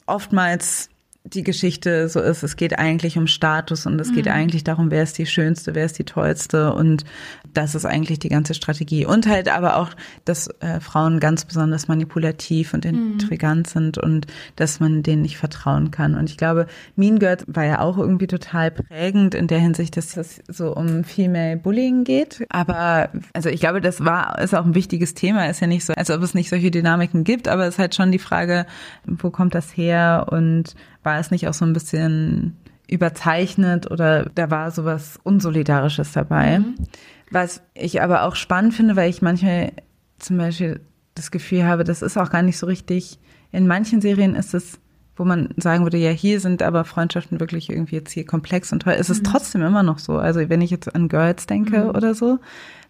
[0.07, 0.91] oftmals
[1.25, 4.15] die Geschichte so ist, es geht eigentlich um Status und es mhm.
[4.15, 7.05] geht eigentlich darum, wer ist die Schönste, wer ist die Tollste und
[7.59, 9.05] das ist eigentlich die ganze Strategie.
[9.05, 9.91] Und halt aber auch,
[10.25, 13.15] dass äh, Frauen ganz besonders manipulativ und mhm.
[13.15, 13.71] intrigant mhm.
[13.71, 16.15] sind und dass man denen nicht vertrauen kann.
[16.15, 20.17] Und ich glaube, Mean Girls war ja auch irgendwie total prägend in der Hinsicht, dass
[20.17, 22.47] es so um Female Bullying geht.
[22.49, 25.47] Aber also ich glaube, das war ist auch ein wichtiges Thema.
[25.47, 27.97] Ist ja nicht so, als ob es nicht solche Dynamiken gibt, aber es ist halt
[27.97, 28.67] schon die Frage,
[29.05, 32.57] wo kommt das her und war es nicht auch so ein bisschen
[32.89, 36.61] überzeichnet oder da war sowas Unsolidarisches dabei.
[36.61, 36.75] Mhm.
[37.31, 39.73] Was ich aber auch spannend finde, weil ich manchmal
[40.19, 40.81] zum Beispiel
[41.15, 43.19] das Gefühl habe, das ist auch gar nicht so richtig.
[43.53, 44.79] In manchen Serien ist es,
[45.17, 48.83] wo man sagen würde, ja, hier sind aber Freundschaften wirklich irgendwie jetzt hier komplex und
[48.83, 48.95] toll.
[48.99, 49.31] Es ist mhm.
[49.31, 50.17] trotzdem immer noch so.
[50.19, 51.91] Also wenn ich jetzt an Girls denke mhm.
[51.91, 52.39] oder so,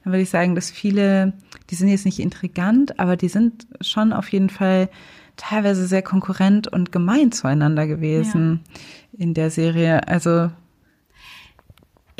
[0.04, 1.32] dann würde ich sagen, dass viele,
[1.70, 4.88] die sind jetzt nicht intrigant, aber die sind schon auf jeden Fall
[5.36, 8.60] teilweise sehr konkurrent und gemein zueinander gewesen
[9.12, 9.24] ja.
[9.24, 10.06] in der Serie.
[10.06, 10.50] Also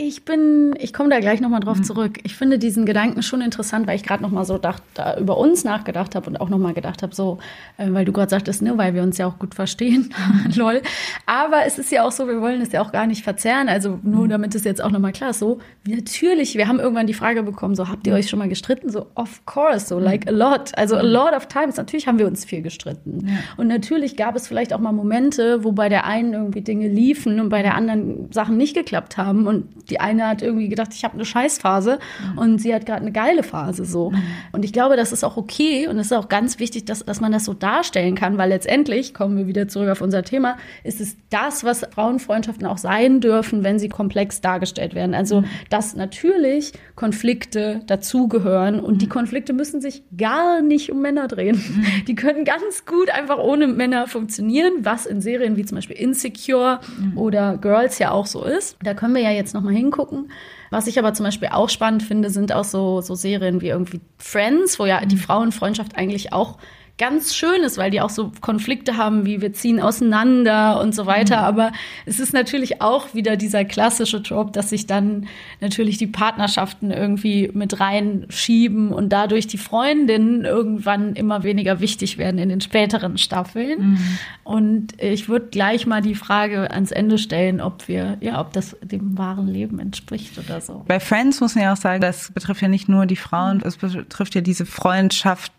[0.01, 1.85] ich bin, ich komme da gleich nochmal drauf mhm.
[1.85, 2.21] zurück.
[2.23, 5.65] Ich finde diesen Gedanken schon interessant, weil ich gerade nochmal so dacht, da über uns
[5.65, 7.39] nachgedacht habe und auch nochmal gedacht habe, so,
[7.79, 10.15] äh, weil du gerade sagtest, ne, weil wir uns ja auch gut verstehen.
[10.55, 10.83] Lol.
[11.27, 13.69] Aber es ist ja auch so, wir wollen es ja auch gar nicht verzerren.
[13.69, 14.29] Also nur mhm.
[14.29, 17.75] damit es jetzt auch nochmal klar ist, so, natürlich, wir haben irgendwann die Frage bekommen,
[17.75, 18.91] so, habt ihr euch schon mal gestritten?
[18.91, 20.79] So, of course, so, like a lot.
[20.79, 21.77] Also a lot of times.
[21.77, 23.27] Natürlich haben wir uns viel gestritten.
[23.27, 23.35] Ja.
[23.57, 27.41] Und natürlich gab es vielleicht auch mal Momente, wo bei der einen irgendwie Dinge liefen
[27.41, 29.49] und bei der anderen Sachen nicht geklappt haben.
[29.49, 31.98] Und die eine hat irgendwie gedacht, ich habe eine Scheißphase
[32.33, 32.38] mhm.
[32.38, 34.11] und sie hat gerade eine geile Phase so.
[34.11, 34.22] Mhm.
[34.53, 37.20] Und ich glaube, das ist auch okay und es ist auch ganz wichtig, dass, dass
[37.20, 41.01] man das so darstellen kann, weil letztendlich, kommen wir wieder zurück auf unser Thema, ist
[41.01, 45.14] es das, was Frauenfreundschaften auch sein dürfen, wenn sie komplex dargestellt werden.
[45.14, 45.46] Also, mhm.
[45.70, 49.11] dass natürlich Konflikte dazugehören und die mhm.
[49.11, 51.57] Konflikte müssen sich gar nicht um Männer drehen.
[51.57, 52.05] Mhm.
[52.07, 56.81] Die können ganz gut einfach ohne Männer funktionieren, was in Serien wie zum Beispiel Insecure
[57.16, 58.77] oder Girls ja auch so ist.
[58.83, 60.31] Da können wir ja jetzt noch mal hingucken.
[60.71, 64.01] Was ich aber zum Beispiel auch spannend finde, sind auch so, so Serien wie irgendwie
[64.19, 65.21] Friends, wo ja die mhm.
[65.21, 66.59] Frauenfreundschaft eigentlich auch
[66.99, 71.07] ganz schön ist, weil die auch so Konflikte haben, wie wir ziehen auseinander und so
[71.07, 71.39] weiter.
[71.39, 71.45] Mhm.
[71.45, 71.73] Aber
[72.07, 75.29] es ist natürlich auch wieder dieser klassische Trope, dass sich dann
[75.61, 82.39] natürlich die Partnerschaften irgendwie mit reinschieben und dadurch die Freundinnen irgendwann immer weniger wichtig werden
[82.39, 83.93] in den späteren Staffeln.
[83.93, 84.19] Mhm.
[84.43, 88.77] Und ich würde gleich mal die Frage ans Ende stellen, ob wir, ja, ob das
[88.83, 90.85] dem wahren Leben entspricht oder so.
[90.89, 93.77] Bei Friends muss man ja auch sagen, das betrifft ja nicht nur die Frauen, es
[93.77, 95.53] betrifft ja diese Freundschaft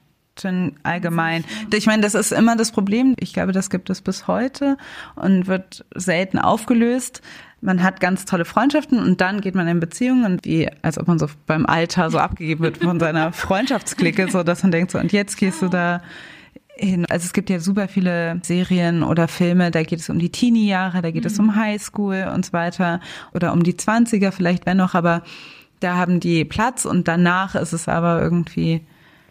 [0.84, 1.44] allgemein.
[1.74, 3.16] Ich meine, das ist immer das Problem.
[3.20, 4.78] Ich glaube, das gibt es bis heute
[5.16, 7.22] und wird selten aufgelöst.
[7.62, 11.20] man hat ganz tolle Freundschaften und dann geht man in Beziehungen wie, als ob man
[11.20, 15.12] so beim Alter so abgegeben wird von seiner Freundschaftsklicke, so dass man denkt so, und
[15.12, 16.02] jetzt gehst du da
[16.80, 17.06] hin.
[17.10, 21.02] Also es gibt ja super viele Serien oder Filme, da geht es um die Teenie-Jahre,
[21.02, 23.00] da geht es um Highschool und so weiter
[23.34, 25.24] oder um die Zwanziger vielleicht wenn noch, aber
[25.80, 28.82] da haben die Platz und danach ist es aber irgendwie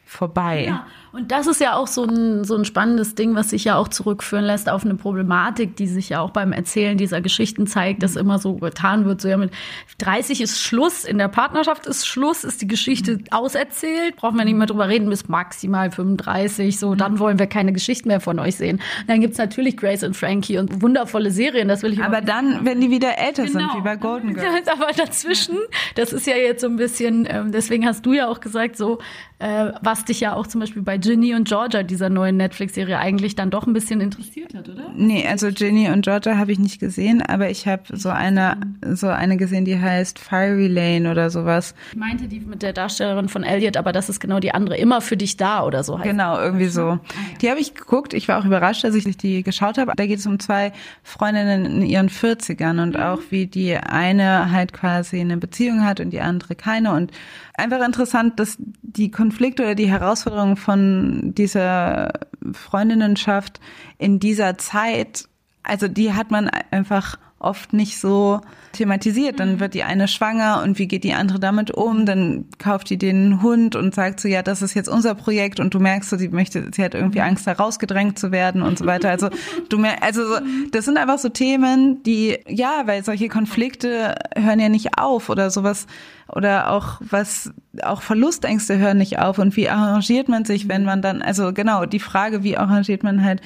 [0.09, 0.65] vorbei.
[0.65, 0.87] Ja.
[1.13, 3.89] Und das ist ja auch so ein, so ein spannendes Ding, was sich ja auch
[3.89, 8.17] zurückführen lässt auf eine Problematik, die sich ja auch beim Erzählen dieser Geschichten zeigt, dass
[8.17, 9.53] immer so getan wird, so ja mit
[9.99, 14.57] 30 ist Schluss, in der Partnerschaft ist Schluss, ist die Geschichte auserzählt, brauchen wir nicht
[14.57, 18.57] mehr drüber reden, bis maximal 35, so, dann wollen wir keine Geschichten mehr von euch
[18.57, 18.77] sehen.
[19.01, 22.65] Und dann gibt's natürlich Grace und Frankie und wundervolle Serien, das will ich Aber dann,
[22.65, 23.77] wenn die wieder älter sind, Genau.
[23.77, 24.69] wie bei Golden Girls.
[24.69, 25.57] Aber dazwischen,
[25.95, 28.99] das ist ja jetzt so ein bisschen, ähm, deswegen hast du ja auch gesagt, so,
[29.39, 33.37] äh, was dich ja auch zum Beispiel bei Ginny und Georgia, dieser neuen Netflix-Serie, eigentlich
[33.37, 34.91] dann doch ein bisschen interessiert hat, oder?
[34.97, 38.59] Nee, also Ginny und Georgia habe ich nicht gesehen, aber ich habe so eine,
[38.93, 41.75] so eine gesehen, die heißt Fiery Lane oder sowas.
[41.93, 44.77] Ich meinte die mit der Darstellerin von Elliot, aber das ist genau die andere.
[44.77, 46.99] Immer für dich da oder so heißt Genau, irgendwie so.
[47.41, 48.15] Die habe ich geguckt.
[48.15, 49.93] Ich war auch überrascht, dass ich die geschaut habe.
[49.97, 54.73] Da geht es um zwei Freundinnen in ihren 40ern und auch wie die eine halt
[54.73, 56.93] quasi eine Beziehung hat und die andere keine.
[56.93, 57.13] Und
[57.59, 62.13] einfach interessant, dass die Konflikte oder die Herausforderungen von dieser
[62.53, 63.61] Freundinnenschaft
[63.99, 65.29] in dieser Zeit,
[65.63, 68.41] also die hat man einfach oft nicht so
[68.73, 69.39] thematisiert.
[69.39, 72.05] Dann wird die eine schwanger und wie geht die andere damit um?
[72.05, 75.73] Dann kauft die den Hund und sagt so, ja, das ist jetzt unser Projekt und
[75.73, 78.87] du merkst so, sie möchte, sie hat irgendwie Angst, da rausgedrängt zu werden und so
[78.87, 79.11] weiter.
[79.11, 79.29] Also
[79.69, 80.41] du merkst, also so,
[80.73, 85.51] das sind einfach so Themen, die, ja, weil solche Konflikte hören ja nicht auf oder
[85.51, 85.87] sowas
[86.29, 91.03] oder auch was, auch Verlustängste hören nicht auf und wie arrangiert man sich, wenn man
[91.03, 93.41] dann, also genau, die Frage, wie arrangiert man halt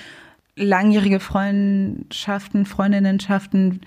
[0.56, 3.80] langjährige Freundschaften, Freundinnenschaften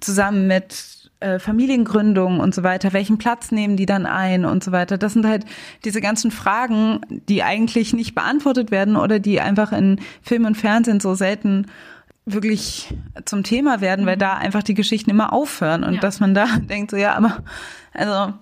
[0.00, 4.72] zusammen mit äh, Familiengründung und so weiter, welchen Platz nehmen die dann ein und so
[4.72, 4.98] weiter.
[4.98, 5.44] Das sind halt
[5.84, 11.00] diese ganzen Fragen, die eigentlich nicht beantwortet werden oder die einfach in Film und Fernsehen
[11.00, 11.66] so selten
[12.26, 12.94] wirklich
[13.26, 16.00] zum Thema werden, weil da einfach die Geschichten immer aufhören und Ja.
[16.00, 17.42] dass man da denkt, so ja, aber
[17.92, 18.32] also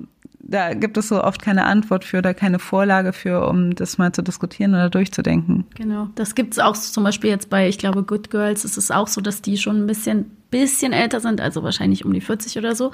[0.52, 4.12] da gibt es so oft keine Antwort für oder keine Vorlage für, um das mal
[4.12, 5.64] zu diskutieren oder durchzudenken.
[5.74, 6.08] Genau.
[6.14, 9.22] Das gibt's auch zum Beispiel jetzt bei, ich glaube, Good Girls ist es auch so,
[9.22, 12.92] dass die schon ein bisschen, bisschen älter sind, also wahrscheinlich um die 40 oder so.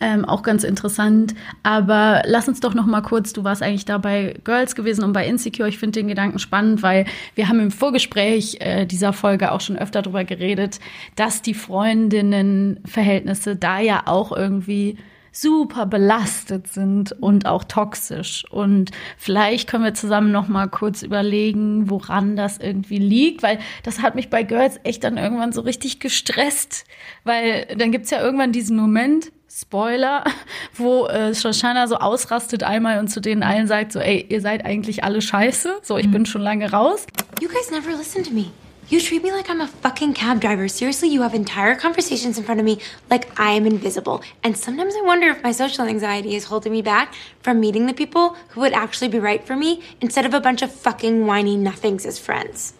[0.00, 1.34] Ähm, auch ganz interessant.
[1.64, 5.12] Aber lass uns doch noch mal kurz, du warst eigentlich da bei Girls gewesen und
[5.12, 5.66] bei Insecure.
[5.66, 9.76] Ich finde den Gedanken spannend, weil wir haben im Vorgespräch äh, dieser Folge auch schon
[9.76, 10.78] öfter darüber geredet,
[11.16, 14.98] dass die Freundinnenverhältnisse da ja auch irgendwie
[15.32, 18.44] super belastet sind und auch toxisch.
[18.50, 24.02] Und vielleicht können wir zusammen noch mal kurz überlegen, woran das irgendwie liegt, weil das
[24.02, 26.84] hat mich bei Girls echt dann irgendwann so richtig gestresst,
[27.24, 30.24] weil dann gibt's ja irgendwann diesen Moment, Spoiler,
[30.74, 34.64] wo äh, Shoshana so ausrastet einmal und zu denen allen sagt so, ey, ihr seid
[34.64, 37.06] eigentlich alle scheiße, so, ich bin schon lange raus.
[37.40, 38.46] You guys never listen to me.
[38.88, 40.68] You treat me like I'm a fucking cab driver.
[40.68, 42.78] Seriously, you have entire conversations in front of me
[43.10, 44.22] like I am invisible.
[44.42, 47.94] And sometimes I wonder if my social anxiety is holding me back from meeting the
[47.94, 51.56] people who would actually be right for me instead of a bunch of fucking whiny
[51.56, 52.74] nothings as friends.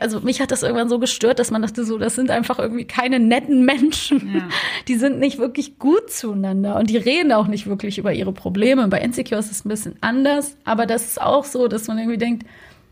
[0.00, 2.84] also mich hat das irgendwann so gestört, dass man dachte so, das sind einfach irgendwie
[2.84, 4.42] keine netten Menschen.
[4.88, 8.86] Die sind nicht wirklich gut zueinander und die reden auch nicht wirklich über ihre Probleme.
[8.88, 12.18] Bei Insecure ist es ein bisschen anders, aber das ist auch so, dass man irgendwie
[12.18, 12.46] denkt,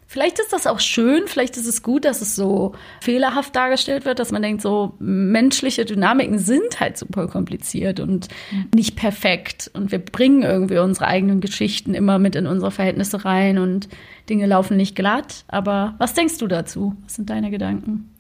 [0.07, 4.19] vielleicht ist das auch schön, vielleicht ist es gut, dass es so fehlerhaft dargestellt wird,
[4.19, 8.29] dass man denkt, so menschliche Dynamiken sind halt super kompliziert und
[8.75, 13.59] nicht perfekt und wir bringen irgendwie unsere eigenen Geschichten immer mit in unsere Verhältnisse rein
[13.59, 13.89] und
[14.29, 15.45] Dinge laufen nicht glatt.
[15.49, 16.97] Aber was denkst du dazu?
[17.05, 18.13] Was sind deine Gedanken?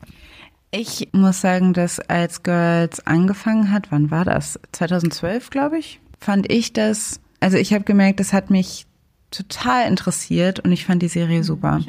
[0.70, 4.59] Ich muss sagen, dass als Girls angefangen hat, wann war das?
[4.72, 8.87] 2012, glaube ich, fand ich das, also ich habe gemerkt, das hat mich
[9.30, 11.80] total interessiert und ich fand die Serie super.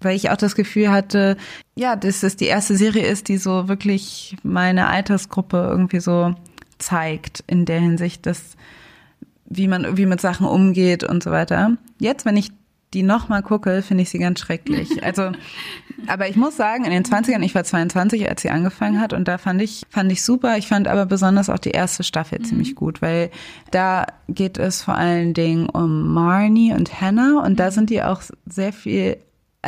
[0.00, 1.36] Weil ich auch das Gefühl hatte,
[1.76, 6.34] ja, dass es die erste Serie ist, die so wirklich meine Altersgruppe irgendwie so
[6.78, 8.56] zeigt in der Hinsicht, dass
[9.50, 11.76] wie man irgendwie mit Sachen umgeht und so weiter.
[11.98, 12.50] Jetzt, wenn ich
[12.94, 15.02] die nochmal gucke, finde ich sie ganz schrecklich.
[15.08, 15.32] Also,
[16.06, 19.26] aber ich muss sagen, in den 20ern, ich war 22, als sie angefangen hat und
[19.26, 20.58] da fand ich, fand ich super.
[20.58, 23.30] Ich fand aber besonders auch die erste Staffel ziemlich gut, weil
[23.70, 28.20] da geht es vor allen Dingen um Marnie und Hannah und da sind die auch
[28.46, 29.16] sehr viel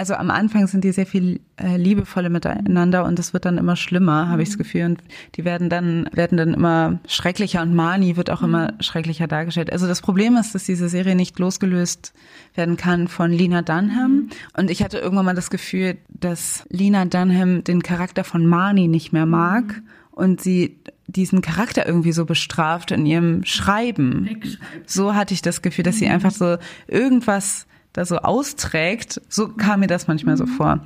[0.00, 3.76] also am Anfang sind die sehr viel äh, liebevolle miteinander und es wird dann immer
[3.76, 4.86] schlimmer, habe ich das Gefühl.
[4.86, 5.02] Und
[5.34, 9.70] die werden dann, werden dann immer schrecklicher und Mani wird auch immer schrecklicher dargestellt.
[9.70, 12.14] Also das Problem ist, dass diese Serie nicht losgelöst
[12.54, 14.30] werden kann von Lena Dunham.
[14.56, 19.12] Und ich hatte irgendwann mal das Gefühl, dass Lena Dunham den Charakter von Marnie nicht
[19.12, 19.82] mehr mag
[20.12, 24.40] und sie diesen Charakter irgendwie so bestraft in ihrem Schreiben.
[24.86, 26.56] So hatte ich das Gefühl, dass sie einfach so
[26.88, 29.20] irgendwas da so austrägt.
[29.28, 30.80] So kam mir das manchmal so vor.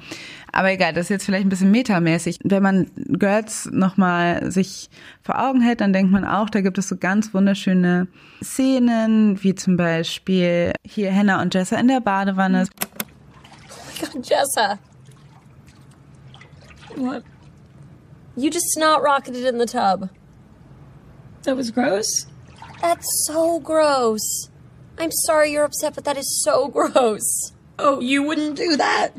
[0.53, 2.39] Aber egal, das ist jetzt vielleicht ein bisschen metamäßig.
[2.45, 4.89] Wenn man Girls nochmal sich
[5.23, 8.07] vor Augen hält, dann denkt man auch, da gibt es so ganz wunderschöne
[8.43, 12.67] Szenen, wie zum Beispiel hier Hannah und Jessa in der Badewanne.
[14.01, 14.79] God, Jessa.
[16.97, 17.25] What?
[18.37, 20.09] You just snot rocketed in the tub.
[21.43, 22.27] That was gross?
[22.81, 24.51] That's so gross.
[24.99, 27.53] I'm sorry you're upset, but that is so gross.
[27.79, 29.13] Oh, you wouldn't do that?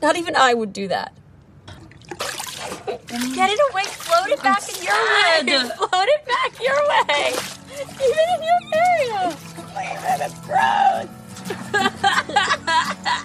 [0.00, 1.12] Not even I would do that.
[2.08, 3.34] Mm.
[3.34, 3.84] Get it away.
[3.84, 5.42] Float it back in your way.
[5.76, 7.34] Float it back your way.
[7.94, 9.36] Even in your area.
[9.76, 10.20] Leave it.
[10.20, 11.08] It's gross.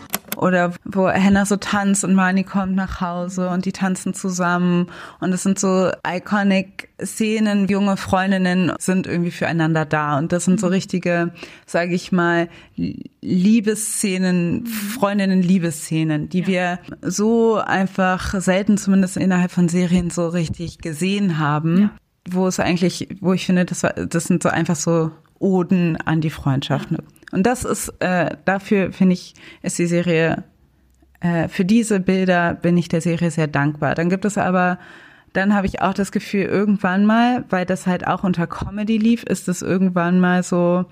[0.37, 4.85] Oder wo Hannah so tanzt und Marnie kommt nach Hause und die tanzen zusammen.
[5.19, 7.67] Und es sind so iconic Szenen.
[7.67, 10.15] Junge Freundinnen sind irgendwie füreinander da.
[10.17, 11.33] Und das sind so richtige,
[11.65, 12.49] sage ich mal,
[13.21, 21.81] Liebesszenen, Freundinnen-Liebesszenen, die wir so einfach selten, zumindest innerhalb von Serien, so richtig gesehen haben.
[21.81, 21.91] Ja.
[22.29, 26.21] Wo es eigentlich, wo ich finde, das, war, das sind so einfach so Oden an
[26.21, 26.91] die Freundschaft.
[26.91, 26.99] Ja.
[27.31, 30.43] Und das ist, äh, dafür finde ich, ist die Serie,
[31.19, 33.95] äh, für diese Bilder bin ich der Serie sehr dankbar.
[33.95, 34.79] Dann gibt es aber,
[35.33, 39.23] dann habe ich auch das Gefühl, irgendwann mal, weil das halt auch unter Comedy lief,
[39.23, 40.85] ist es irgendwann mal so,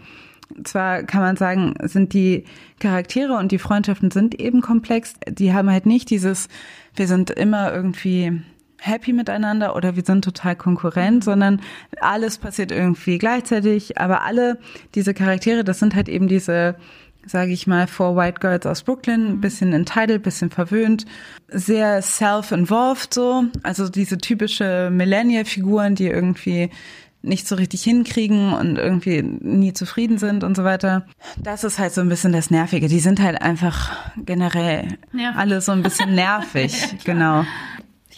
[0.63, 2.43] zwar kann man sagen, sind die
[2.79, 6.49] Charaktere und die Freundschaften sind eben komplex, die haben halt nicht dieses,
[6.95, 8.41] wir sind immer irgendwie
[8.79, 11.61] happy miteinander oder wir sind total konkurrent, sondern
[11.99, 13.97] alles passiert irgendwie gleichzeitig.
[13.97, 14.57] Aber alle
[14.93, 16.75] diese Charaktere, das sind halt eben diese,
[17.25, 21.05] sage ich mal, Four White Girls aus Brooklyn, bisschen entitled, bisschen verwöhnt,
[21.47, 23.45] sehr self-involved so.
[23.63, 26.69] Also diese typische Millennial-Figuren, die irgendwie
[27.21, 31.07] nicht so richtig hinkriegen und irgendwie nie zufrieden sind und so weiter.
[31.41, 32.87] Das ist halt so ein bisschen das Nervige.
[32.87, 35.33] Die sind halt einfach generell ja.
[35.35, 37.43] alle so ein bisschen nervig, ja, genau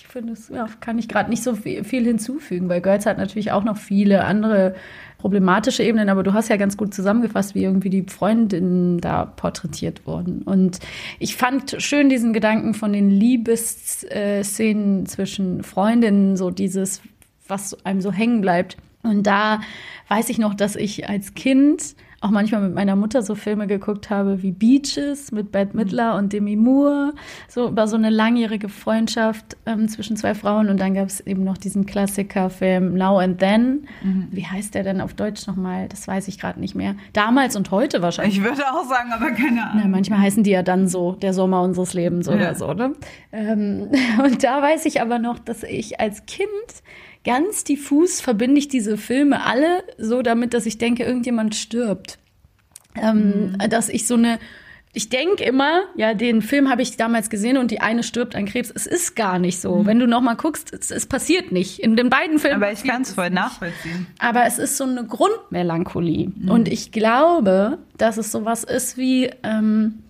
[0.07, 3.63] finde, das ja, kann ich gerade nicht so viel, hinzufügen, weil Girls hat natürlich auch
[3.63, 4.75] noch viele andere
[5.17, 10.05] problematische Ebenen, aber du hast ja ganz gut zusammengefasst, wie irgendwie die Freundinnen da porträtiert
[10.05, 10.43] wurden.
[10.43, 10.79] Und
[11.19, 17.01] ich fand schön diesen Gedanken von den Liebesszenen zwischen Freundinnen, so dieses,
[17.47, 18.77] was einem so hängen bleibt.
[19.03, 19.61] Und da
[20.07, 24.09] weiß ich noch, dass ich als Kind auch manchmal mit meiner Mutter so Filme geguckt
[24.09, 25.83] habe wie Beaches mit Bette mhm.
[25.83, 27.13] Midler und Demi Moore,
[27.47, 30.69] so über so eine langjährige Freundschaft ähm, zwischen zwei Frauen.
[30.69, 33.87] Und dann gab es eben noch diesen Klassikerfilm Now and Then.
[34.03, 34.27] Mhm.
[34.31, 35.87] Wie heißt der denn auf Deutsch nochmal?
[35.89, 36.95] Das weiß ich gerade nicht mehr.
[37.13, 38.37] Damals und heute wahrscheinlich.
[38.37, 39.81] Ich würde auch sagen, aber keine Ahnung.
[39.83, 42.33] Na, manchmal heißen die ja dann so der Sommer unseres Lebens ja.
[42.33, 42.73] oder so.
[42.73, 42.93] Ne?
[43.31, 43.89] Ähm,
[44.23, 46.47] und da weiß ich aber noch, dass ich als Kind
[47.27, 52.17] ganz diffus verbinde ich diese Filme alle so damit, dass ich denke, irgendjemand stirbt.
[52.95, 53.69] Ähm, mhm.
[53.69, 54.39] Dass ich so eine
[54.93, 58.47] ich denke immer, ja, den Film habe ich damals gesehen und die eine stirbt an
[58.47, 58.71] Krebs.
[58.73, 59.75] Es ist gar nicht so.
[59.75, 59.85] Mhm.
[59.85, 61.77] Wenn du noch mal guckst, es, es, passiert nicht.
[61.77, 62.63] In den beiden Filmen.
[62.63, 64.07] Aber ich kann es voll nachvollziehen.
[64.17, 66.31] Aber es ist so eine Grundmelancholie.
[66.35, 66.49] Mhm.
[66.49, 70.01] Und ich glaube, dass es sowas ist wie, ähm,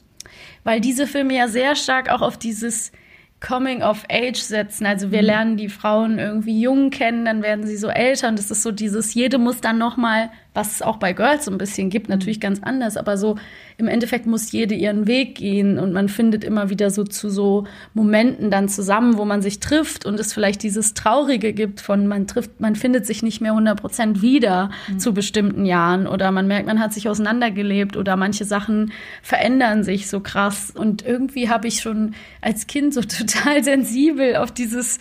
[0.64, 2.94] weil diese Filme ja sehr stark auch auf dieses
[3.40, 4.86] Coming of Age setzen.
[4.86, 5.26] Also wir mhm.
[5.26, 8.72] lernen die Frauen irgendwie jung kennen, dann werden sie so älter und es ist so
[8.72, 12.10] dieses, jede muss dann noch mal was es auch bei Girls so ein bisschen gibt,
[12.10, 13.36] natürlich ganz anders, aber so
[13.78, 17.66] im Endeffekt muss jede ihren Weg gehen und man findet immer wieder so zu so
[17.94, 22.26] Momenten dann zusammen, wo man sich trifft und es vielleicht dieses Traurige gibt von man
[22.26, 24.98] trifft, man findet sich nicht mehr 100 Prozent wieder mhm.
[24.98, 28.92] zu bestimmten Jahren oder man merkt, man hat sich auseinandergelebt oder manche Sachen
[29.22, 34.52] verändern sich so krass und irgendwie habe ich schon als Kind so total sensibel auf
[34.52, 34.98] dieses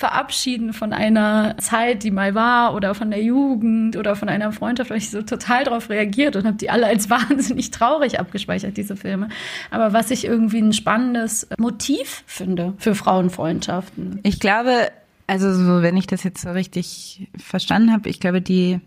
[0.00, 4.88] verabschieden von einer Zeit, die mal war oder von der Jugend oder von einer Freundschaft,
[4.88, 8.96] weil ich so total darauf reagiert und habe die alle als wahnsinnig traurig abgespeichert, diese
[8.96, 9.28] Filme.
[9.70, 14.20] Aber was ich irgendwie ein spannendes Motiv finde für Frauenfreundschaften.
[14.22, 14.90] Ich glaube,
[15.26, 18.80] also so, wenn ich das jetzt so richtig verstanden habe, ich glaube, die,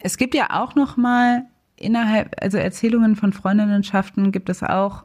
[0.00, 1.44] es gibt ja auch noch mal
[1.76, 5.04] innerhalb, also Erzählungen von Freundinnenschaften gibt es auch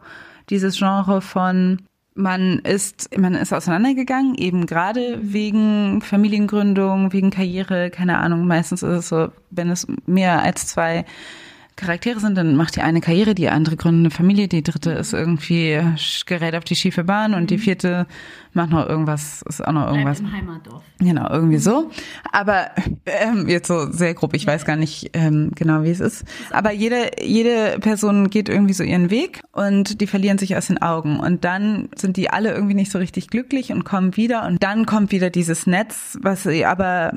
[0.49, 1.83] dieses Genre von
[2.17, 8.47] man ist, man ist auseinandergegangen, eben gerade wegen Familiengründung, wegen Karriere, keine Ahnung.
[8.47, 11.05] Meistens ist es so, wenn es mehr als zwei
[11.77, 15.13] Charaktere sind, dann macht die eine Karriere, die andere gründet eine Familie, die dritte ist
[15.13, 15.79] irgendwie
[16.25, 17.61] gerät auf die schiefe Bahn und die mhm.
[17.61, 18.07] vierte
[18.53, 20.19] macht noch irgendwas, ist auch noch irgendwas.
[20.19, 20.83] Bleibt im Heimatdorf.
[20.99, 21.89] Genau, irgendwie so.
[22.31, 22.71] Aber
[23.05, 26.25] ähm, jetzt so sehr grob, ich weiß gar nicht ähm, genau, wie es ist.
[26.51, 30.81] Aber jede, jede Person geht irgendwie so ihren Weg und die verlieren sich aus den
[30.81, 31.19] Augen.
[31.19, 34.45] Und dann sind die alle irgendwie nicht so richtig glücklich und kommen wieder.
[34.45, 37.13] Und dann kommt wieder dieses Netz, was sie aber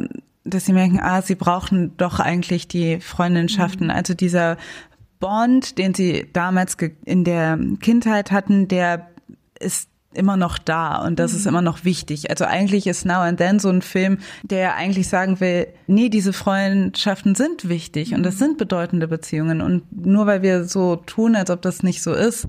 [0.50, 3.86] dass sie merken, ah, sie brauchen doch eigentlich die Freundschaften.
[3.86, 3.92] Mhm.
[3.92, 4.56] Also dieser
[5.18, 9.08] Bond, den sie damals in der Kindheit hatten, der
[9.58, 11.38] ist immer noch da und das mhm.
[11.38, 12.30] ist immer noch wichtig.
[12.30, 16.32] Also eigentlich ist Now and Then so ein Film, der eigentlich sagen will, nee, diese
[16.32, 18.38] Freundschaften sind wichtig und das mhm.
[18.38, 22.48] sind bedeutende Beziehungen und nur weil wir so tun, als ob das nicht so ist,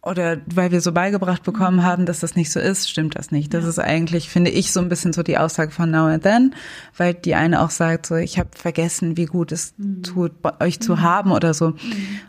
[0.00, 3.52] oder weil wir so beigebracht bekommen haben, dass das nicht so ist, stimmt das nicht.
[3.52, 3.70] Das ja.
[3.70, 6.54] ist eigentlich, finde ich, so ein bisschen so die Aussage von Now and Then,
[6.96, 10.04] weil die eine auch sagt, so ich habe vergessen, wie gut es mhm.
[10.04, 11.02] tut, euch zu mhm.
[11.02, 11.70] haben oder so.
[11.70, 11.76] Mhm.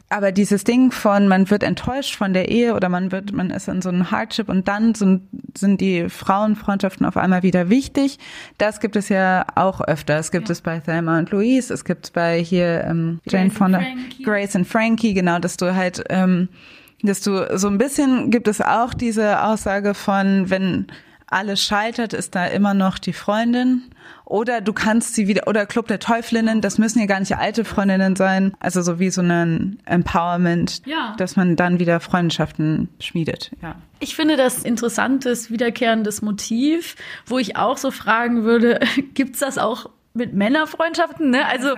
[0.10, 3.68] Aber dieses Ding von man wird enttäuscht von der Ehe oder man wird, man ist
[3.68, 8.18] in so einem Hardship und dann sind, sind die Frauenfreundschaften auf einmal wieder wichtig.
[8.58, 10.18] Das gibt es ja auch öfter.
[10.18, 10.54] Es gibt ja.
[10.54, 13.80] es bei Thelma und Louise, es gibt es bei hier ähm, Jane Fonda,
[14.24, 16.50] Grace und Frankie, genau, dass du halt ähm,
[17.02, 20.88] dass du so ein bisschen gibt es auch diese Aussage von, wenn
[21.32, 23.84] alles scheitert, ist da immer noch die Freundin.
[24.26, 27.66] Oder du kannst sie wieder, oder Club der Teuflinnen, das müssen ja gar nicht alte
[27.66, 28.54] Freundinnen sein.
[28.60, 31.16] Also so wie so ein Empowerment, ja.
[31.18, 33.52] dass man dann wieder Freundschaften schmiedet.
[33.62, 33.76] Ja.
[34.00, 36.96] Ich finde das interessantes, wiederkehrendes Motiv,
[37.26, 38.80] wo ich auch so fragen würde,
[39.14, 41.46] gibt's das auch mit Männerfreundschaften, ne?
[41.46, 41.70] Also,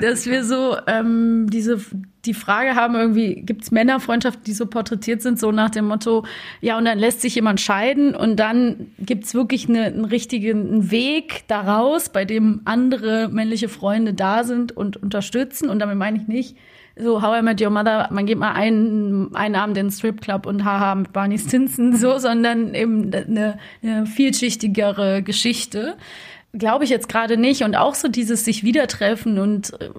[0.00, 1.80] dass wir so ähm, diese
[2.24, 6.26] die Frage haben, irgendwie, gibt es Männerfreundschaften, die so porträtiert sind, so nach dem Motto,
[6.60, 10.90] ja, und dann lässt sich jemand scheiden und dann gibt es wirklich eine, einen richtigen
[10.90, 15.70] Weg daraus, bei dem andere männliche Freunde da sind und unterstützen.
[15.70, 16.56] Und damit meine ich nicht,
[16.96, 20.46] so How I Met Your Mother, man geht mal einen, einen Abend in den Stripclub
[20.46, 25.96] und haha mit Barney Stinson so, sondern eben eine, eine vielschichtigere Geschichte.
[26.54, 27.62] Glaube ich jetzt gerade nicht.
[27.62, 29.90] Und auch so dieses sich wiedertreffen und äh,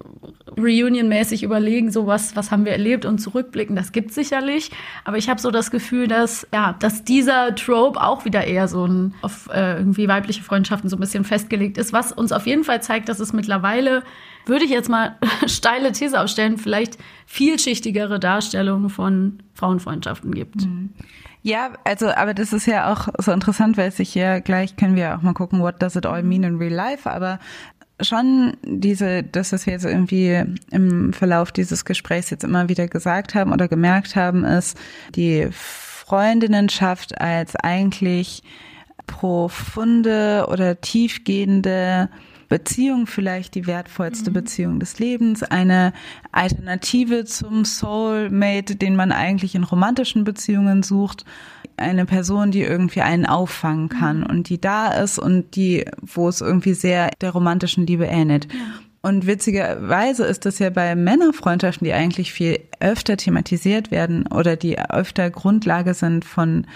[0.58, 4.70] Reunion-mäßig überlegen, so was, was haben wir erlebt und zurückblicken, das gibt sicherlich.
[5.04, 8.84] Aber ich habe so das Gefühl, dass, ja, dass dieser Trope auch wieder eher so
[8.84, 12.64] ein, auf äh, irgendwie weibliche Freundschaften so ein bisschen festgelegt ist, was uns auf jeden
[12.64, 14.02] Fall zeigt, dass es mittlerweile,
[14.46, 20.66] würde ich jetzt mal steile These aufstellen, vielleicht vielschichtigere Darstellungen von Frauenfreundschaften gibt.
[20.66, 20.90] Mhm.
[21.42, 25.16] Ja, also, aber das ist ja auch so interessant, weil sich ja gleich können wir
[25.16, 27.38] auch mal gucken, what does it all mean in real life, aber
[28.02, 33.34] schon diese, das, was wir jetzt irgendwie im Verlauf dieses Gesprächs jetzt immer wieder gesagt
[33.34, 34.78] haben oder gemerkt haben, ist
[35.14, 38.42] die Freundinnenschaft als eigentlich
[39.06, 42.08] profunde oder tiefgehende
[42.50, 44.34] Beziehung vielleicht die wertvollste mhm.
[44.34, 45.94] Beziehung des Lebens, eine
[46.32, 51.24] Alternative zum Soulmate, den man eigentlich in romantischen Beziehungen sucht,
[51.76, 54.26] eine Person, die irgendwie einen auffangen kann mhm.
[54.26, 58.52] und die da ist und die, wo es irgendwie sehr der romantischen Liebe ähnelt.
[58.52, 58.58] Ja.
[59.02, 64.78] Und witzigerweise ist das ja bei Männerfreundschaften, die eigentlich viel öfter thematisiert werden oder die
[64.78, 66.66] öfter Grundlage sind von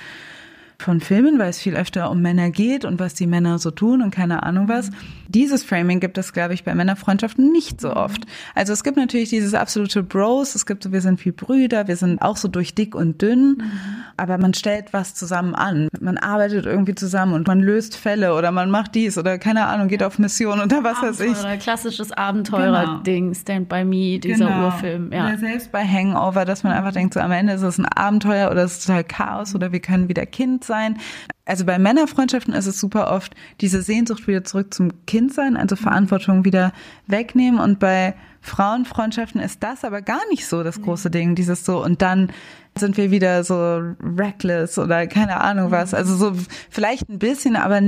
[0.78, 4.02] von Filmen, weil es viel öfter um Männer geht und was die Männer so tun
[4.02, 4.90] und keine Ahnung was.
[5.28, 8.26] Dieses Framing gibt es, glaube ich, bei Männerfreundschaften nicht so oft.
[8.54, 11.96] Also es gibt natürlich dieses absolute Bros, es gibt so, wir sind wie Brüder, wir
[11.96, 13.72] sind auch so durch dick und dünn, mhm.
[14.16, 15.88] aber man stellt was zusammen an.
[16.00, 19.88] Man arbeitet irgendwie zusammen und man löst Fälle oder man macht dies oder keine Ahnung,
[19.88, 21.60] geht auf Mission oder was weiß ich.
[21.60, 23.38] Klassisches Abenteurer-Ding, genau.
[23.38, 24.66] Stand by Me, dieser genau.
[24.66, 25.12] Urfilm.
[25.12, 25.28] Ja.
[25.28, 28.50] Oder selbst bei Hangover, dass man einfach denkt, so am Ende ist es ein Abenteuer
[28.50, 30.98] oder es ist total Chaos oder wir können wieder Kind sein.
[31.46, 36.44] Also bei Männerfreundschaften ist es super oft diese Sehnsucht wieder zurück zum Kindsein, also Verantwortung
[36.44, 36.72] wieder
[37.06, 37.60] wegnehmen.
[37.60, 42.02] Und bei Frauenfreundschaften ist das aber gar nicht so das große Ding, dieses so und
[42.02, 42.30] dann
[42.76, 45.92] sind wir wieder so reckless oder keine Ahnung was.
[45.92, 45.98] Mhm.
[45.98, 46.32] Also so
[46.70, 47.80] vielleicht ein bisschen, aber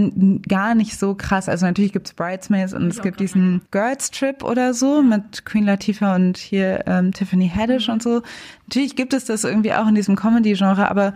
[0.49, 1.49] gar nicht so krass.
[1.49, 6.15] Also natürlich gibt's Bridesmaids und es gibt diesen Girls Trip oder so mit Queen Latifah
[6.15, 7.95] und hier ähm, Tiffany Haddish mhm.
[7.95, 8.23] und so.
[8.69, 11.15] Natürlich gibt es das irgendwie auch in diesem Comedy-Genre, aber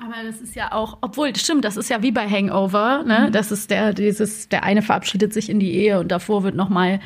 [0.00, 3.26] aber das ist ja auch, obwohl, stimmt, das ist ja wie bei Hangover, ne?
[3.26, 3.32] Mhm.
[3.32, 7.00] Das ist der, dieses, der eine verabschiedet sich in die Ehe und davor wird nochmal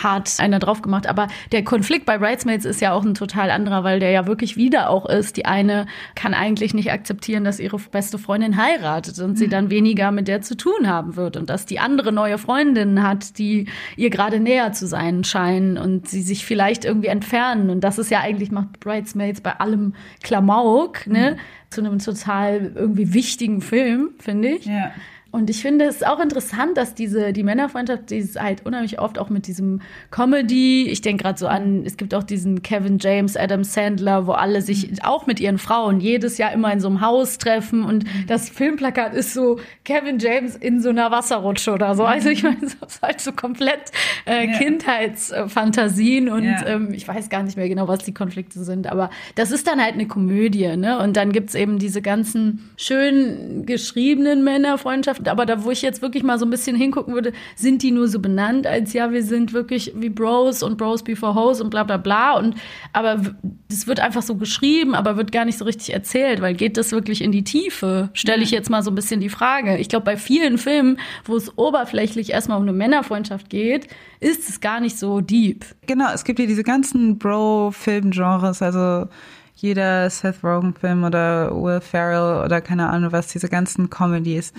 [0.00, 1.08] hart einer drauf gemacht.
[1.08, 4.56] Aber der Konflikt bei Bridesmaids ist ja auch ein total anderer, weil der ja wirklich
[4.56, 5.36] wieder auch ist.
[5.36, 9.36] Die eine kann eigentlich nicht akzeptieren, dass ihre beste Freundin heiratet und mhm.
[9.36, 13.02] sie dann weniger mit der zu tun haben wird und dass die andere neue Freundinnen
[13.02, 13.66] hat, die
[13.96, 17.70] ihr gerade näher zu sein scheinen und sie sich vielleicht irgendwie entfernen.
[17.70, 21.32] Und das ist ja eigentlich macht Bridesmaids bei allem Klamauk, ne?
[21.32, 21.40] Mhm
[21.70, 22.35] zu einem total
[22.74, 24.66] irgendwie wichtigen Film, finde ich.
[24.66, 24.92] Ja.
[25.32, 29.18] Und ich finde es auch interessant, dass diese, die Männerfreundschaft, die ist halt unheimlich oft
[29.18, 30.88] auch mit diesem Comedy.
[30.88, 34.62] Ich denke gerade so an, es gibt auch diesen Kevin James, Adam Sandler, wo alle
[34.62, 34.98] sich mhm.
[35.02, 37.82] auch mit ihren Frauen jedes Jahr immer in so einem Haus treffen.
[37.82, 38.26] Und mhm.
[38.28, 42.04] das Filmplakat ist so Kevin James in so einer Wasserrutsche oder so.
[42.04, 43.92] Also ich meine, das ist halt so komplett
[44.26, 44.58] äh, ja.
[44.58, 46.66] Kindheitsfantasien und ja.
[46.66, 48.86] ähm, ich weiß gar nicht mehr genau, was die Konflikte sind.
[48.86, 50.98] Aber das ist dann halt eine Komödie, ne?
[50.98, 56.02] Und dann gibt's eben diese ganzen schön geschriebenen Männerfreundschaften Freundschaft, aber da, wo ich jetzt
[56.02, 59.22] wirklich mal so ein bisschen hingucken würde, sind die nur so benannt, als ja, wir
[59.22, 62.36] sind wirklich wie Bros und Bros before Hoes und bla bla bla.
[62.36, 62.56] Und
[62.92, 63.20] aber
[63.68, 66.92] das wird einfach so geschrieben, aber wird gar nicht so richtig erzählt, weil geht das
[66.92, 68.10] wirklich in die Tiefe?
[68.12, 69.76] Stelle ich jetzt mal so ein bisschen die Frage.
[69.78, 73.88] Ich glaube, bei vielen Filmen, wo es oberflächlich erstmal um eine Männerfreundschaft geht,
[74.20, 75.64] ist es gar nicht so deep.
[75.86, 79.08] Genau, es gibt ja diese ganzen Bro-Film-Genres, also
[79.56, 84.52] jeder Seth Rogen-Film oder Will Ferrell oder keine Ahnung was, diese ganzen Comedies.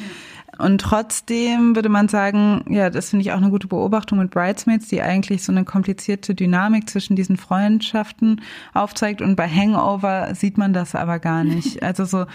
[0.57, 4.87] Und trotzdem würde man sagen, ja, das finde ich auch eine gute Beobachtung mit Bridesmaids,
[4.87, 8.41] die eigentlich so eine komplizierte Dynamik zwischen diesen Freundschaften
[8.73, 9.21] aufzeigt.
[9.21, 11.81] Und bei Hangover sieht man das aber gar nicht.
[11.87, 12.25] Also so,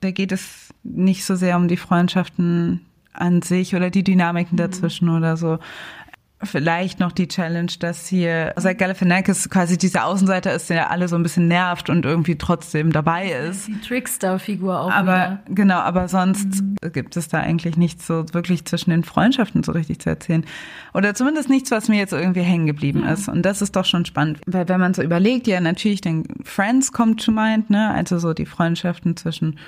[0.00, 2.80] da geht es nicht so sehr um die Freundschaften
[3.12, 5.58] an sich oder die Dynamiken dazwischen oder so
[6.44, 11.16] vielleicht noch die Challenge, dass hier Zach Galifianakis quasi dieser Außenseiter ist, der alle so
[11.16, 13.68] ein bisschen nervt und irgendwie trotzdem dabei ist.
[13.68, 14.90] Die Trickster-Figur auch.
[14.90, 15.54] Aber wieder.
[15.54, 16.76] genau, aber sonst mhm.
[16.92, 20.44] gibt es da eigentlich nichts so wirklich zwischen den Freundschaften so richtig zu erzählen.
[20.94, 23.12] Oder zumindest nichts, was mir jetzt irgendwie hängen geblieben ja.
[23.12, 23.28] ist.
[23.28, 24.40] Und das ist doch schon spannend.
[24.46, 27.90] Weil wenn man so überlegt, ja natürlich, den Friends kommt to mind, ne?
[27.92, 29.58] Also so die Freundschaften zwischen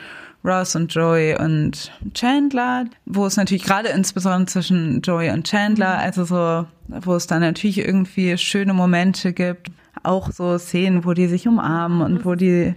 [0.44, 6.00] Ross und Joey und Chandler, wo es natürlich gerade insbesondere zwischen Joey und Chandler, mhm.
[6.00, 9.68] also so, wo es dann natürlich irgendwie schöne Momente gibt,
[10.02, 12.74] auch so Szenen, wo die sich umarmen und wo die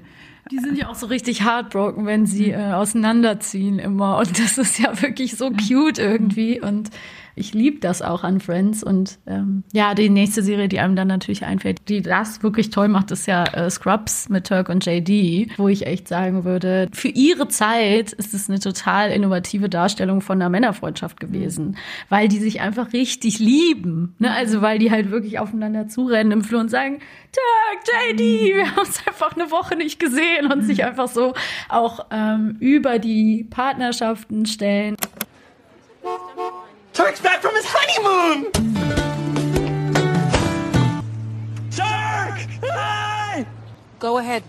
[0.49, 4.17] die sind ja auch so richtig heartbroken, wenn sie äh, auseinanderziehen immer.
[4.17, 6.61] Und das ist ja wirklich so cute irgendwie.
[6.61, 6.89] Und
[7.37, 8.83] ich liebe das auch an Friends.
[8.83, 12.87] Und ähm, ja, die nächste Serie, die einem dann natürlich einfällt, die das wirklich toll
[12.87, 17.09] macht, ist ja äh, Scrubs mit Turk und JD, wo ich echt sagen würde, für
[17.09, 21.77] ihre Zeit ist es eine total innovative Darstellung von einer Männerfreundschaft gewesen,
[22.09, 24.15] weil die sich einfach richtig lieben.
[24.19, 24.33] Ne?
[24.33, 26.99] Also weil die halt wirklich aufeinander zurennen im Flur und sagen,
[27.31, 31.33] Turk, JD, wir haben uns einfach eine Woche nicht gesehen und sich einfach so
[31.69, 34.95] auch ähm, über die Partnerschaften stellen.
[36.97, 38.51] Turk's back from his honeymoon!
[41.69, 42.39] Turk!
[42.63, 43.45] Hey!
[43.99, 44.41] Go ahead.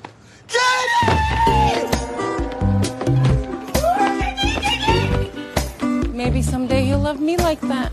[6.14, 7.92] Maybe someday he'll love me like that.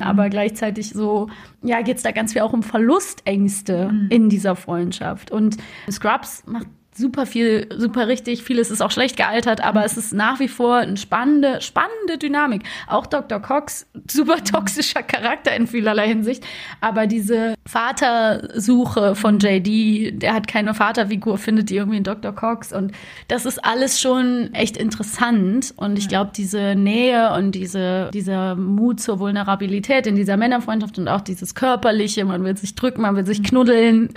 [0.00, 1.28] aber gleichzeitig so,
[1.62, 4.06] ja, geht es da ganz viel auch um Verlustängste mhm.
[4.10, 5.32] in dieser Freundschaft.
[5.32, 5.56] Und
[5.90, 8.42] Scrubs macht super viel, super richtig.
[8.42, 12.62] Vieles ist auch schlecht gealtert, aber es ist nach wie vor eine spannende, spannende Dynamik.
[12.88, 13.40] Auch Dr.
[13.40, 16.44] Cox, super toxischer Charakter in vielerlei Hinsicht.
[16.80, 22.32] Aber diese Vatersuche von JD, der hat keine Vaterfigur, findet die irgendwie in Dr.
[22.32, 22.72] Cox.
[22.72, 22.92] Und
[23.28, 25.72] das ist alles schon echt interessant.
[25.76, 31.08] Und ich glaube, diese Nähe und diese, dieser Mut zur Vulnerabilität in dieser Männerfreundschaft und
[31.08, 34.10] auch dieses Körperliche, man will sich drücken, man will sich knuddeln,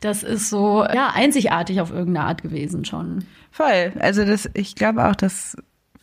[0.00, 3.24] das ist so, ja, einzigartig auf irgendeine Art gewesen schon.
[3.50, 3.92] Voll.
[3.98, 5.56] Also das, ich glaube auch, das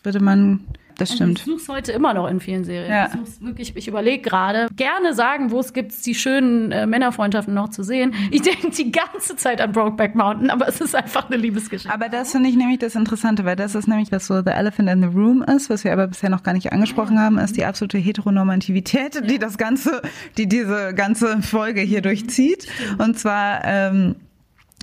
[0.04, 0.62] würde man
[0.98, 1.40] das also stimmt.
[1.40, 2.90] ich suche es heute immer noch in vielen Serien.
[2.90, 3.10] Ja.
[3.24, 7.70] Ich wirklich, ich überlege gerade, gerne sagen, wo es gibt, die schönen äh, Männerfreundschaften noch
[7.70, 8.14] zu sehen.
[8.32, 11.94] Ich denke die ganze Zeit an Brokeback Mountain, aber es ist einfach eine Liebesgeschichte.
[11.94, 14.90] Aber das finde ich nämlich das Interessante, weil das ist nämlich, was so The Elephant
[14.90, 17.66] in the Room ist, was wir aber bisher noch gar nicht angesprochen haben, ist die
[17.66, 20.02] absolute Heteronormativität, die das Ganze,
[20.38, 22.68] die diese ganze Folge hier durchzieht.
[22.98, 24.16] Und zwar, ähm,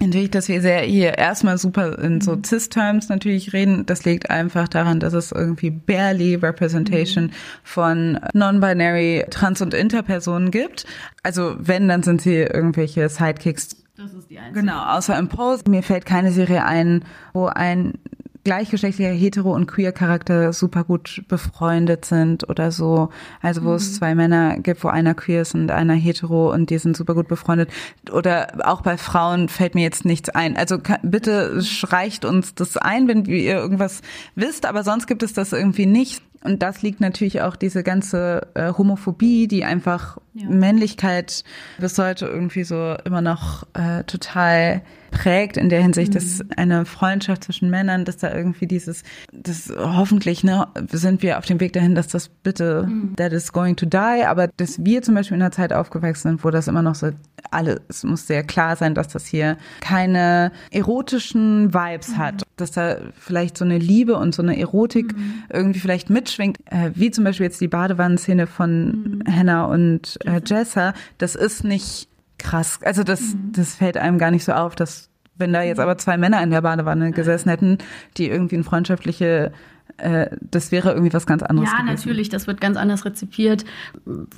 [0.01, 2.45] Natürlich, dass wir sehr hier erstmal super in so mhm.
[2.45, 3.87] Cis-Terms natürlich reden.
[3.87, 7.33] Das liegt einfach daran, dass es irgendwie barely Representation mhm.
[7.63, 10.87] von non-binary Trans- und Interpersonen gibt.
[11.23, 13.77] Also wenn, dann sind sie irgendwelche Sidekicks.
[13.97, 14.61] Das ist die einzige.
[14.61, 15.65] Genau, außer im Pose.
[15.69, 17.95] Mir fällt keine Serie ein, wo ein
[18.45, 23.11] gleichgeschlechtlicher hetero und queer Charakter super gut befreundet sind oder so.
[23.41, 23.77] Also wo mhm.
[23.77, 27.15] es zwei Männer gibt, wo einer queer ist und einer hetero und die sind super
[27.15, 27.71] gut befreundet.
[28.11, 30.57] Oder auch bei Frauen fällt mir jetzt nichts ein.
[30.57, 34.03] Also bitte reicht uns das ein, wenn ihr irgendwas
[34.35, 36.23] wisst, aber sonst gibt es das irgendwie nicht.
[36.45, 40.49] Und das liegt natürlich auch diese ganze äh, Homophobie, die einfach ja.
[40.49, 41.45] Männlichkeit
[41.79, 44.83] bis heute irgendwie so immer noch äh, total
[45.13, 46.15] prägt in der Hinsicht, mhm.
[46.15, 51.45] dass eine Freundschaft zwischen Männern, dass da irgendwie dieses, das hoffentlich, ne, sind wir auf
[51.45, 53.15] dem Weg dahin, dass das bitte, mhm.
[53.17, 56.45] that is going to die, aber dass wir zum Beispiel in einer Zeit aufgewachsen sind,
[56.45, 57.11] wo das immer noch so
[57.51, 62.19] alle, es muss sehr klar sein, dass das hier keine erotischen Vibes mhm.
[62.19, 65.45] hat, dass da vielleicht so eine Liebe und so eine Erotik mhm.
[65.53, 69.23] irgendwie vielleicht mitschwingt, äh, wie zum Beispiel jetzt die Badewannenszene von mhm.
[69.29, 72.09] Hannah und äh, Jessa, das ist nicht
[72.39, 72.81] krass.
[72.83, 73.53] Also das, mhm.
[73.53, 76.51] das fällt einem gar nicht so auf, dass wenn da jetzt aber zwei Männer in
[76.51, 77.79] der Badewanne gesessen hätten,
[78.17, 79.53] die irgendwie eine freundschaftliche
[80.41, 81.71] das wäre irgendwie was ganz anderes.
[81.71, 81.95] Ja, gewesen.
[81.95, 83.65] natürlich, das wird ganz anders rezipiert.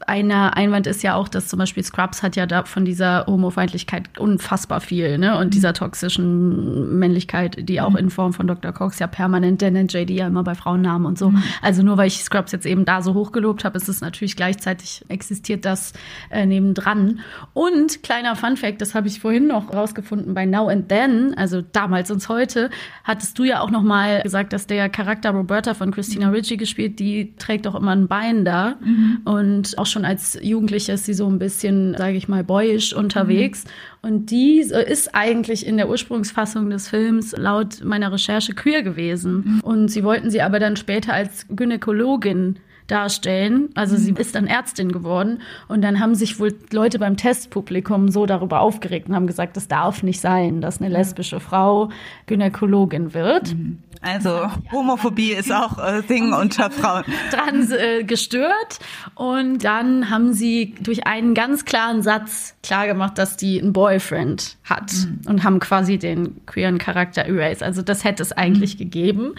[0.06, 4.18] Einer Einwand ist ja auch, dass zum Beispiel Scrubs hat ja da von dieser Homofeindlichkeit
[4.18, 5.38] unfassbar viel, ne?
[5.38, 5.50] Und mhm.
[5.50, 7.96] dieser toxischen Männlichkeit, die auch mhm.
[7.96, 8.72] in Form von Dr.
[8.72, 11.30] Cox ja permanent, der nennt JD ja immer bei Frauennamen und so.
[11.30, 11.42] Mhm.
[11.62, 15.04] Also nur weil ich Scrubs jetzt eben da so hochgelobt habe, ist es natürlich gleichzeitig
[15.08, 15.92] existiert das
[16.30, 17.20] äh, nebendran.
[17.52, 21.62] Und kleiner Fun Fact, das habe ich vorhin noch rausgefunden bei Now and Then, also
[21.62, 22.70] damals und heute,
[23.04, 26.34] hattest du ja auch noch mal gesagt, dass der Charakter Roberta von Christina mhm.
[26.34, 28.76] Ricci gespielt, die trägt auch immer ein Bein da.
[28.82, 29.20] Mhm.
[29.24, 33.64] Und auch schon als Jugendliche ist sie so ein bisschen, sage ich mal, boyisch unterwegs.
[33.64, 34.08] Mhm.
[34.08, 39.44] Und die ist eigentlich in der Ursprungsfassung des Films laut meiner Recherche queer gewesen.
[39.44, 39.60] Mhm.
[39.60, 43.70] Und sie wollten sie aber dann später als Gynäkologin darstellen.
[43.74, 44.18] Also sie mhm.
[44.18, 49.08] ist dann Ärztin geworden und dann haben sich wohl Leute beim Testpublikum so darüber aufgeregt
[49.08, 51.90] und haben gesagt, das darf nicht sein, dass eine lesbische Frau
[52.26, 53.54] Gynäkologin wird.
[53.54, 53.78] Mhm.
[54.04, 57.04] Also Homophobie ist auch äh, Ding unter Frauen.
[57.30, 58.78] Dran äh, gestört
[59.14, 64.92] und dann haben sie durch einen ganz klaren Satz klargemacht, dass die einen Boyfriend hat
[64.92, 65.20] mhm.
[65.26, 67.62] und haben quasi den queeren Charakter erased.
[67.62, 68.78] Also das hätte es eigentlich mhm.
[68.78, 69.34] gegeben.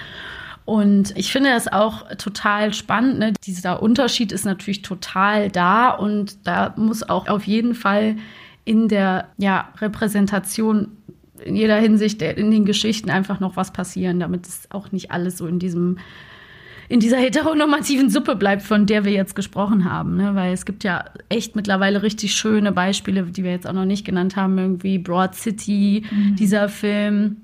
[0.66, 3.20] Und ich finde das auch total spannend.
[3.20, 3.34] Ne?
[3.46, 8.16] Dieser Unterschied ist natürlich total da und da muss auch auf jeden Fall
[8.66, 10.98] in der ja, Repräsentation
[11.44, 15.38] in jeder Hinsicht in den Geschichten einfach noch was passieren, damit es auch nicht alles
[15.38, 15.98] so in diesem
[16.88, 20.18] in dieser heteronormativen Suppe bleibt, von der wir jetzt gesprochen haben.
[20.18, 20.36] Ne?
[20.36, 24.06] Weil es gibt ja echt mittlerweile richtig schöne Beispiele, die wir jetzt auch noch nicht
[24.06, 26.36] genannt haben, irgendwie Broad City, mhm.
[26.36, 27.38] dieser Film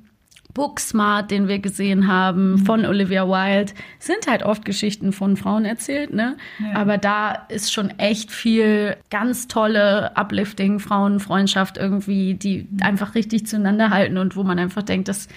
[0.54, 2.58] Booksmart, den wir gesehen haben, mhm.
[2.60, 6.38] von Olivia Wilde, sind halt oft Geschichten von Frauen erzählt, ne?
[6.60, 6.80] Ja.
[6.80, 12.82] Aber da ist schon echt viel ganz tolle Uplifting, Frauenfreundschaft irgendwie, die mhm.
[12.82, 15.28] einfach richtig zueinander halten und wo man einfach denkt, das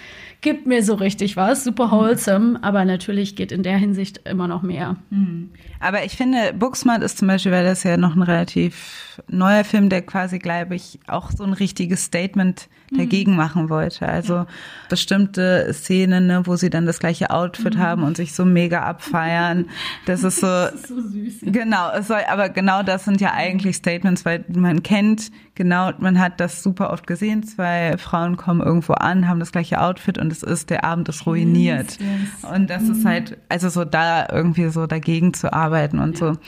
[0.45, 4.61] gibt mir so richtig was, super wholesome, aber natürlich geht in der Hinsicht immer noch
[4.61, 4.95] mehr.
[5.09, 5.49] Mhm.
[5.79, 9.89] Aber ich finde, Booksmart ist zum Beispiel, weil das ja noch ein relativ neuer Film,
[9.89, 12.97] der quasi, glaube ich, auch so ein richtiges Statement mhm.
[12.97, 14.07] dagegen machen wollte.
[14.07, 14.47] Also ja.
[14.87, 17.79] bestimmte Szenen, ne, wo sie dann das gleiche Outfit mhm.
[17.79, 19.65] haben und sich so mega abfeiern.
[20.05, 20.45] Das ist so.
[20.75, 21.33] Das ist so süß.
[21.41, 26.39] Genau, soll, aber genau das sind ja eigentlich Statements, weil man kennt genau, man hat
[26.39, 27.43] das super oft gesehen.
[27.43, 31.25] Zwei Frauen kommen irgendwo an, haben das gleiche Outfit und es ist, der Abend ist
[31.25, 31.91] ruiniert.
[31.91, 32.51] Yes, yes.
[32.51, 32.91] Und das mhm.
[32.91, 36.33] ist halt, also so da irgendwie so dagegen zu arbeiten und ja.
[36.33, 36.39] so.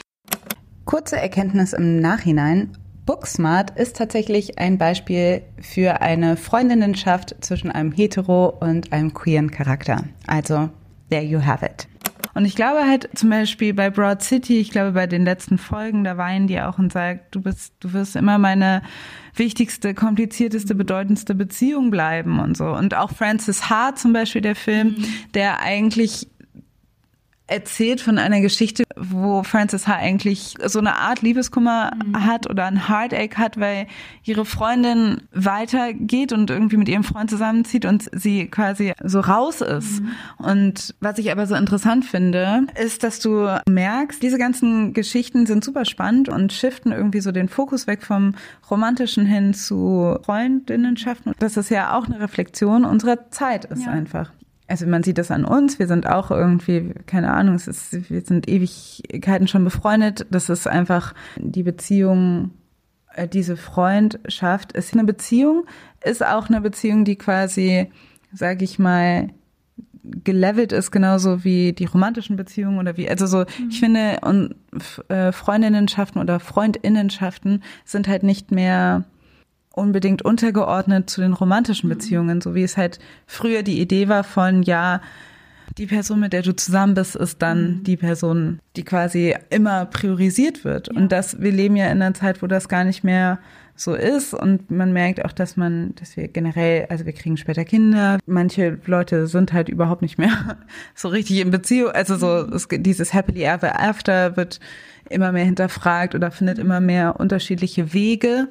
[0.84, 2.76] Kurze Erkenntnis im Nachhinein.
[3.06, 10.04] Booksmart ist tatsächlich ein Beispiel für eine Freundinnenschaft zwischen einem hetero und einem queeren Charakter.
[10.26, 10.68] Also,
[11.08, 11.88] there you have it.
[12.34, 16.04] Und ich glaube halt zum Beispiel bei Broad City, ich glaube bei den letzten Folgen,
[16.04, 18.82] da weinen die auch und sagt, du bist, du wirst immer meine
[19.34, 22.66] wichtigste, komplizierteste, bedeutendste Beziehung bleiben und so.
[22.66, 25.04] Und auch Francis Ha zum Beispiel, der Film, mhm.
[25.34, 26.28] der eigentlich
[27.48, 32.26] erzählt von einer Geschichte, wo Frances Ha eigentlich so eine Art Liebeskummer mhm.
[32.26, 33.86] hat oder ein Heartache hat, weil
[34.22, 40.02] ihre Freundin weitergeht und irgendwie mit ihrem Freund zusammenzieht und sie quasi so raus ist.
[40.02, 40.10] Mhm.
[40.36, 45.64] Und was ich aber so interessant finde, ist, dass du merkst, diese ganzen Geschichten sind
[45.64, 48.34] super spannend und shiften irgendwie so den Fokus weg vom
[48.70, 51.32] Romantischen hin zu Freundinnenschaften.
[51.38, 53.92] Das ist ja auch eine Reflexion unserer Zeit ist ja.
[53.92, 54.32] einfach
[54.68, 58.20] also man sieht das an uns, wir sind auch irgendwie, keine Ahnung, es ist, wir
[58.20, 60.26] sind Ewigkeiten schon befreundet.
[60.30, 62.50] Das ist einfach die Beziehung,
[63.14, 65.64] äh, diese Freundschaft ist eine Beziehung,
[66.04, 67.90] ist auch eine Beziehung, die quasi,
[68.32, 69.30] sag ich mal,
[70.04, 73.68] gelevelt ist, genauso wie die romantischen Beziehungen oder wie, also so, mhm.
[73.70, 74.54] ich finde, und
[75.08, 79.04] äh, Freundinnenschaften oder Freundinnenschaften sind halt nicht mehr
[79.78, 81.94] unbedingt untergeordnet zu den romantischen mhm.
[81.94, 85.00] Beziehungen, so wie es halt früher die Idee war von, ja,
[85.76, 87.84] die Person, mit der du zusammen bist, ist dann mhm.
[87.84, 90.88] die Person, die quasi immer priorisiert wird.
[90.88, 91.00] Ja.
[91.00, 93.38] Und das, wir leben ja in einer Zeit, wo das gar nicht mehr
[93.80, 97.64] so ist und man merkt auch, dass man, dass wir generell, also wir kriegen später
[97.64, 100.58] Kinder, manche Leute sind halt überhaupt nicht mehr
[100.94, 102.52] so richtig in Beziehung, also so mhm.
[102.54, 104.60] es, dieses Happily Ever After wird
[105.10, 108.48] immer mehr hinterfragt oder findet immer mehr unterschiedliche Wege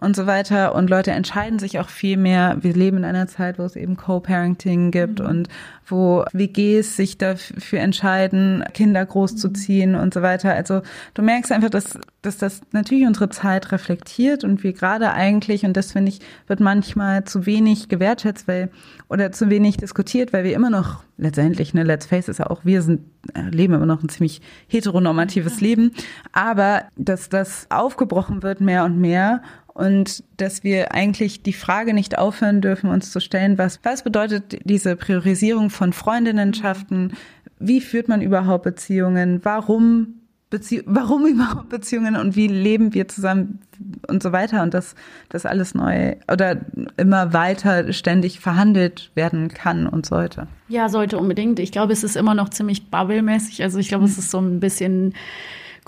[0.00, 0.74] und so weiter.
[0.74, 2.56] Und Leute entscheiden sich auch viel mehr.
[2.60, 5.26] Wir leben in einer Zeit, wo es eben Co-Parenting gibt mhm.
[5.26, 5.48] und
[5.90, 10.54] wo WGs sich dafür entscheiden, Kinder großzuziehen und so weiter.
[10.54, 10.82] Also
[11.14, 15.76] du merkst einfach, dass, dass das natürlich unsere Zeit reflektiert und wir gerade eigentlich, und
[15.76, 18.70] das finde ich, wird manchmal zu wenig gewertschätzt, weil,
[19.08, 22.82] oder zu wenig diskutiert, weil wir immer noch letztendlich, ne, let's face it, auch wir
[22.82, 23.02] sind,
[23.34, 25.92] äh, leben immer noch ein ziemlich heteronormatives Leben,
[26.32, 29.42] aber dass das aufgebrochen wird mehr und mehr
[29.74, 34.60] und dass wir eigentlich die Frage nicht aufhören dürfen, uns zu stellen, was, was bedeutet
[34.64, 37.12] diese Priorisierung von Freundinnenschaften
[37.60, 39.40] wie führt man überhaupt Beziehungen?
[39.44, 40.14] Warum
[40.48, 43.60] Bezie warum überhaupt Beziehungen und wie leben wir zusammen
[44.08, 44.96] und so weiter und dass
[45.28, 46.56] das alles neu oder
[46.96, 50.48] immer weiter ständig verhandelt werden kann und sollte.
[50.68, 51.60] Ja, sollte unbedingt.
[51.60, 53.62] Ich glaube, es ist immer noch ziemlich bubblemäßig.
[53.62, 55.14] Also ich glaube, es ist so ein bisschen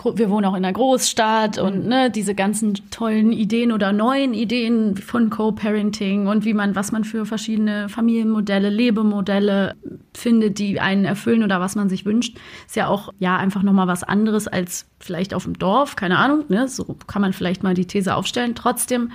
[0.05, 4.97] wir wohnen auch in einer Großstadt und ne, diese ganzen tollen Ideen oder neuen Ideen
[4.97, 9.75] von Co-Parenting und wie man, was man für verschiedene Familienmodelle, Lebemodelle
[10.15, 12.37] findet, die einen erfüllen oder was man sich wünscht,
[12.67, 16.45] ist ja auch ja einfach nochmal was anderes als vielleicht auf dem Dorf, keine Ahnung,
[16.49, 16.69] ne?
[16.69, 18.55] So kann man vielleicht mal die These aufstellen.
[18.55, 19.11] Trotzdem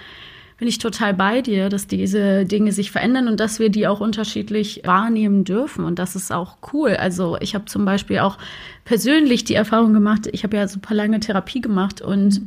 [0.57, 3.99] bin ich total bei dir, dass diese Dinge sich verändern und dass wir die auch
[3.99, 5.85] unterschiedlich wahrnehmen dürfen.
[5.85, 6.95] Und das ist auch cool.
[6.95, 8.37] Also ich habe zum Beispiel auch
[8.83, 12.41] persönlich die Erfahrung gemacht, ich habe ja super lange Therapie gemacht und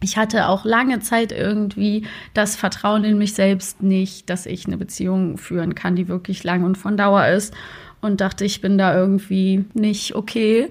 [0.00, 4.76] ich hatte auch lange Zeit irgendwie das Vertrauen in mich selbst nicht, dass ich eine
[4.76, 7.54] Beziehung führen kann, die wirklich lang und von Dauer ist.
[8.00, 10.70] Und dachte, ich bin da irgendwie nicht okay.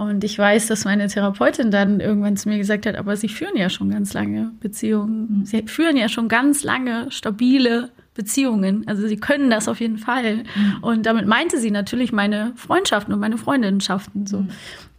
[0.00, 3.54] Und ich weiß, dass meine Therapeutin dann irgendwann zu mir gesagt hat, aber Sie führen
[3.54, 5.44] ja schon ganz lange Beziehungen.
[5.44, 8.84] Sie führen ja schon ganz lange stabile Beziehungen.
[8.88, 10.36] Also Sie können das auf jeden Fall.
[10.36, 10.76] Mhm.
[10.80, 14.46] Und damit meinte sie natürlich meine Freundschaften und meine Freundinnenschaften so.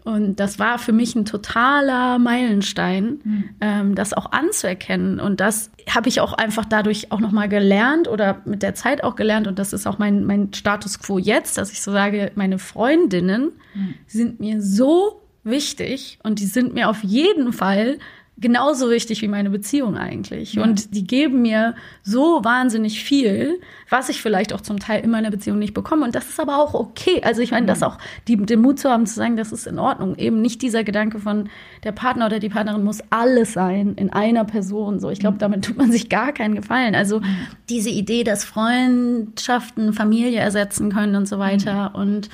[0.04, 3.50] Und das war für mich ein totaler Meilenstein, mhm.
[3.62, 5.20] ähm, das auch anzuerkennen.
[5.20, 9.16] Und das habe ich auch einfach dadurch auch nochmal gelernt oder mit der Zeit auch
[9.16, 9.48] gelernt.
[9.48, 13.52] Und das ist auch mein, mein Status quo jetzt, dass ich so sage, meine Freundinnen
[13.76, 13.94] mhm.
[14.08, 17.98] sind mir so wichtig und die sind mir auf jeden Fall
[18.42, 20.54] genauso wichtig wie meine Beziehung eigentlich.
[20.54, 20.64] Ja.
[20.64, 25.32] Und die geben mir so wahnsinnig viel, was ich vielleicht auch zum Teil in meiner
[25.32, 26.04] Beziehung nicht bekomme.
[26.04, 27.22] Und das ist aber auch okay.
[27.24, 29.80] Also ich meine, das auch die, den Mut zu haben zu sagen, das ist in
[29.80, 30.16] Ordnung.
[30.18, 31.50] Eben nicht dieser Gedanke von
[31.84, 35.00] der Partner oder die Partnerin muss alles sein in einer Person.
[35.00, 36.96] So, ich glaube, damit tut man sich gar keinen Gefallen.
[36.96, 37.22] Also
[37.70, 42.30] diese Idee, dass Freundschaften Familie ersetzen können und so weiter und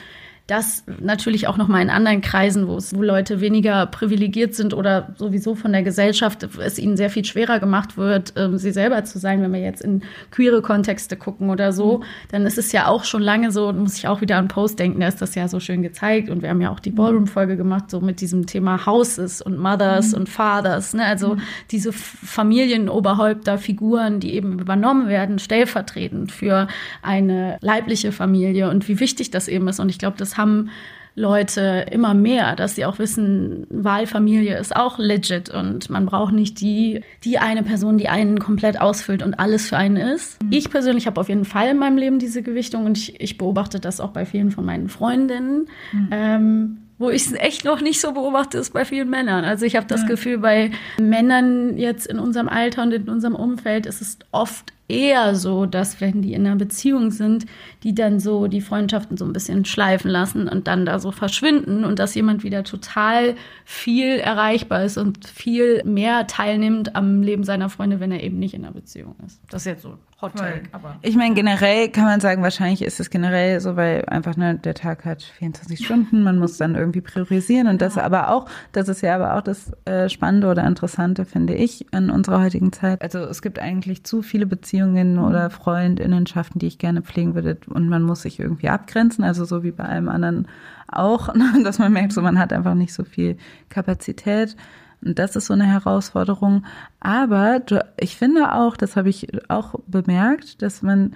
[0.48, 4.74] das natürlich auch noch mal in anderen Kreisen, wo es, wo Leute weniger privilegiert sind
[4.74, 9.04] oder sowieso von der Gesellschaft es ihnen sehr viel schwerer gemacht wird, ähm, sie selber
[9.04, 9.42] zu sein.
[9.42, 12.04] Wenn wir jetzt in queere Kontexte gucken oder so, mhm.
[12.32, 15.02] dann ist es ja auch schon lange so, muss ich auch wieder an Post denken,
[15.02, 17.92] da ist das ja so schön gezeigt und wir haben ja auch die Ballroom-Folge gemacht,
[17.92, 20.20] so mit diesem Thema Houses und Mothers mhm.
[20.20, 21.04] und Fathers, ne?
[21.04, 21.42] also mhm.
[21.72, 26.70] diese Familienoberhäupter, Figuren, die eben übernommen werden, stellvertretend für
[27.02, 30.70] eine leibliche Familie und wie wichtig das eben ist und ich glaube, das haben
[31.18, 36.62] Leute immer mehr, dass sie auch wissen, Wahlfamilie ist auch legit und man braucht nicht
[36.62, 40.42] die, die eine Person, die einen komplett ausfüllt und alles für einen ist.
[40.44, 40.52] Mhm.
[40.52, 43.80] Ich persönlich habe auf jeden Fall in meinem Leben diese Gewichtung und ich, ich beobachte
[43.80, 45.68] das auch bei vielen von meinen Freundinnen.
[45.92, 46.10] Mhm.
[46.12, 49.44] Ähm, wo ich es echt noch nicht so beobachte, ist bei vielen Männern.
[49.44, 50.08] Also ich habe das ja.
[50.08, 55.36] Gefühl, bei Männern jetzt in unserem Alter und in unserem Umfeld ist es oft eher
[55.36, 57.46] so, dass wenn die in einer Beziehung sind,
[57.84, 61.84] die dann so die Freundschaften so ein bisschen schleifen lassen und dann da so verschwinden
[61.84, 67.70] und dass jemand wieder total viel erreichbar ist und viel mehr teilnimmt am Leben seiner
[67.70, 69.42] Freunde, wenn er eben nicht in einer Beziehung ist.
[69.50, 70.64] Das ist jetzt so Hot Take.
[70.72, 74.56] Aber ich meine, generell kann man sagen, wahrscheinlich ist es generell so, weil einfach ne,
[74.56, 78.90] der Tag hat 24 Stunden, man muss dann irgendwie priorisieren und das aber auch, das
[78.90, 83.04] ist ja aber auch das äh, Spannende oder Interessante, finde ich, in unserer heutigen Zeit.
[83.04, 85.24] Also es gibt eigentlich zu viele Beziehungen mhm.
[85.24, 89.64] oder Freundinnenschaften, die ich gerne pflegen würde und man muss sich irgendwie abgrenzen, also so
[89.64, 90.48] wie bei allem anderen
[90.88, 91.30] auch,
[91.64, 93.38] dass man merkt, so man hat einfach nicht so viel
[93.70, 94.58] Kapazität.
[95.06, 96.66] Und das ist so eine Herausforderung.
[97.00, 97.62] Aber
[98.00, 101.16] ich finde auch, das habe ich auch bemerkt, dass man,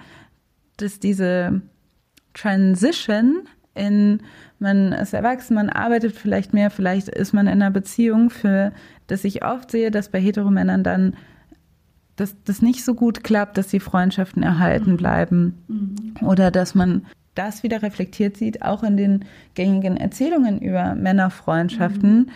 [0.76, 1.62] dass diese
[2.32, 4.20] Transition in,
[4.60, 8.72] man ist erwachsen, man arbeitet vielleicht mehr, vielleicht ist man in einer Beziehung, für
[9.08, 11.16] dass ich oft sehe, dass bei Heteromännern dann
[12.16, 16.26] dass das nicht so gut klappt, dass die Freundschaften erhalten bleiben mhm.
[16.26, 22.18] oder dass man das wieder reflektiert sieht, auch in den gängigen Erzählungen über Männerfreundschaften.
[22.20, 22.30] Mhm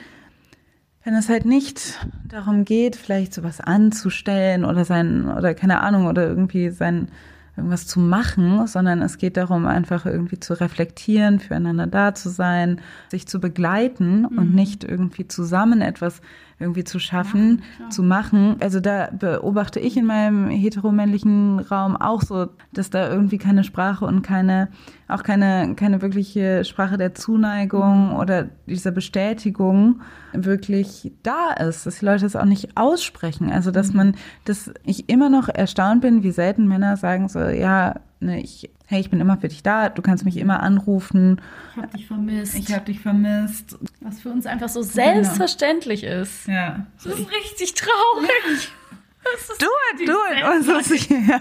[1.07, 6.27] wenn es halt nicht darum geht, vielleicht sowas anzustellen oder sein, oder keine Ahnung, oder
[6.27, 7.13] irgendwie sein,
[7.57, 12.81] irgendwas zu machen, sondern es geht darum, einfach irgendwie zu reflektieren, füreinander da zu sein,
[13.09, 14.39] sich zu begleiten mhm.
[14.39, 16.21] und nicht irgendwie zusammen etwas
[16.59, 18.57] irgendwie zu schaffen, ja, zu machen.
[18.61, 24.07] Also da beobachte ich in meinem heteromännlichen Raum auch so, dass da irgendwie keine Sprache
[24.07, 24.69] und keine,
[25.07, 28.17] auch keine, keine wirkliche Sprache der Zuneigung mhm.
[28.17, 30.01] oder dieser Bestätigung
[30.33, 33.51] wirklich da ist, dass die Leute das auch nicht aussprechen.
[33.53, 33.97] Also dass mhm.
[33.97, 34.15] man,
[34.47, 39.01] dass ich immer noch erstaunt bin, wie selten Männer sagen so, ja, ne, ich hey,
[39.01, 41.41] ich bin immer für dich da, du kannst mich immer anrufen.
[41.75, 42.55] Ich habe dich vermisst.
[42.55, 43.79] Ich habe dich vermisst.
[44.01, 46.47] Was für uns einfach so selbstverständlich ist.
[46.47, 46.87] Ja.
[47.03, 48.71] Das ist richtig traurig.
[49.59, 50.45] Do it, do it.
[50.45, 51.41] Und so sich, ja.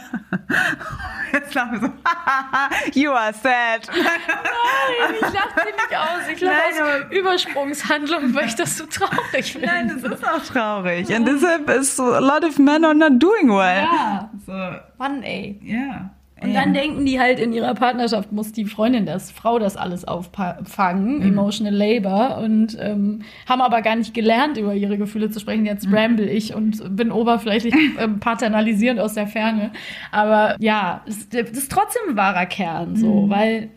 [1.31, 3.87] Jetzt lachen wir so, you are sad.
[3.87, 6.27] Nein, ich lache sie nicht aus.
[6.33, 9.67] Ich lache aus Übersprungshandlung, weil ich das so traurig finde.
[9.67, 11.09] Nein, das ist auch traurig.
[11.15, 13.83] Und deshalb ist so, a lot of men are not doing well.
[13.83, 14.31] Ja.
[14.45, 14.51] So,
[14.97, 15.59] Mann, ey.
[15.63, 16.09] ja.
[16.49, 20.05] Und dann denken die halt, in ihrer Partnerschaft muss die Freundin, das Frau das alles
[20.05, 25.65] auffangen, emotional labor, und ähm, haben aber gar nicht gelernt, über ihre Gefühle zu sprechen.
[25.65, 29.71] Jetzt ramble ich und bin oberflächlich ähm, paternalisierend aus der Ferne.
[30.11, 33.69] Aber ja, es, das ist trotzdem ein wahrer Kern, so, weil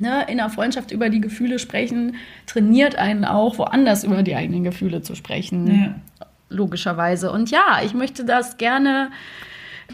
[0.00, 4.64] ne, in einer Freundschaft über die Gefühle sprechen, trainiert einen auch, woanders über die eigenen
[4.64, 6.02] Gefühle zu sprechen.
[6.50, 7.30] Logischerweise.
[7.30, 9.10] Und ja, ich möchte das gerne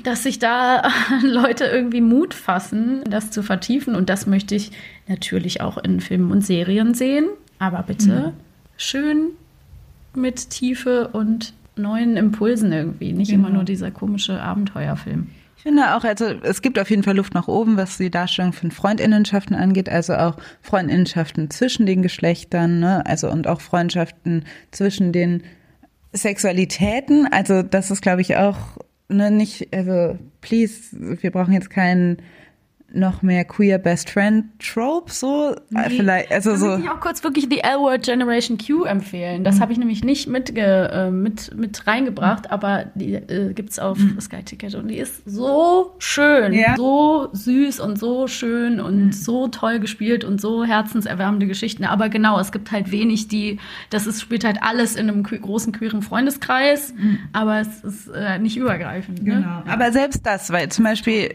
[0.02, 0.82] dass sich da
[1.22, 3.94] Leute irgendwie Mut fassen, das zu vertiefen.
[3.94, 4.72] Und das möchte ich
[5.06, 7.26] natürlich auch in Filmen und Serien sehen.
[7.58, 8.32] Aber bitte
[8.76, 9.30] schön
[10.14, 13.12] mit Tiefe und neuen Impulsen irgendwie.
[13.12, 15.28] Nicht immer nur dieser komische Abenteuerfilm.
[15.56, 18.52] Ich finde auch, also es gibt auf jeden Fall Luft nach oben, was die Darstellung
[18.52, 23.06] von Freundinnenschaften angeht, also auch Freundinnenschaften zwischen den Geschlechtern, ne?
[23.06, 25.42] also und auch Freundschaften zwischen den
[26.12, 27.26] Sexualitäten.
[27.32, 28.76] Also das ist, glaube ich, auch
[29.08, 32.18] ne, nicht, also please, wir brauchen jetzt keinen
[32.94, 35.54] noch mehr queer Best Friend Trope, so
[35.88, 36.66] vielleicht, also Da so.
[36.66, 39.44] möchte ich auch kurz wirklich die L-Word Generation Q empfehlen.
[39.44, 43.98] Das habe ich nämlich nicht mitge äh, mit, mit reingebracht, aber die äh, gibt's auf
[44.20, 46.76] Sky Ticket und die ist so schön, Ja.
[46.76, 51.84] so süß und so schön und so toll gespielt und so herzenserwärmende Geschichten.
[51.84, 53.58] Aber genau, es gibt halt wenig, die,
[53.90, 56.94] das ist, spielt halt alles in einem que- großen queeren Freundeskreis,
[57.32, 59.22] aber es ist äh, nicht übergreifend.
[59.22, 59.34] Ne?
[59.34, 59.62] Genau.
[59.66, 61.34] Aber selbst das, weil zum Beispiel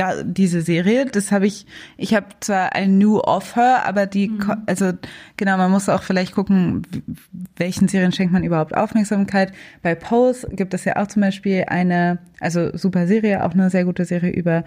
[0.00, 4.28] da, diese Serie, das habe ich, ich habe zwar ein New of Her, aber die,
[4.28, 4.92] ko- also
[5.36, 6.82] genau, man muss auch vielleicht gucken,
[7.56, 9.52] welchen Serien schenkt man überhaupt Aufmerksamkeit.
[9.82, 13.84] Bei Pose gibt es ja auch zum Beispiel eine, also super Serie, auch eine sehr
[13.84, 14.64] gute Serie über,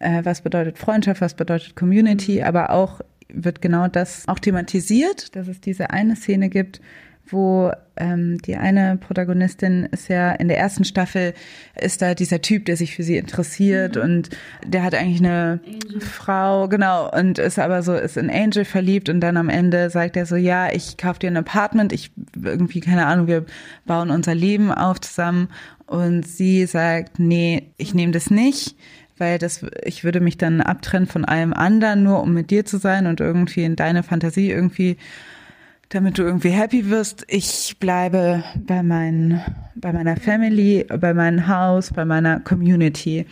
[0.00, 5.48] äh, was bedeutet Freundschaft, was bedeutet Community, aber auch wird genau das auch thematisiert, dass
[5.48, 6.80] es diese eine Szene gibt,
[7.26, 11.32] wo ähm, die eine Protagonistin ist ja in der ersten Staffel
[11.80, 14.30] ist da dieser Typ, der sich für sie interessiert und
[14.66, 15.60] der hat eigentlich eine
[16.00, 20.16] Frau, genau, und ist aber so, ist in Angel verliebt und dann am Ende sagt
[20.16, 22.10] er so, ja, ich kauf dir ein Apartment, ich
[22.42, 23.46] irgendwie, keine Ahnung, wir
[23.86, 25.48] bauen unser Leben auf zusammen.
[25.86, 28.76] Und sie sagt, nee, ich nehme das nicht
[29.16, 32.78] weil das, ich würde mich dann abtrennen von allem anderen, nur um mit dir zu
[32.78, 34.96] sein und irgendwie in deine Fantasie irgendwie,
[35.94, 37.24] damit du irgendwie happy wirst.
[37.28, 39.40] Ich bleibe bei meinen,
[39.76, 43.26] bei meiner Family, bei meinem Haus, bei meiner Community.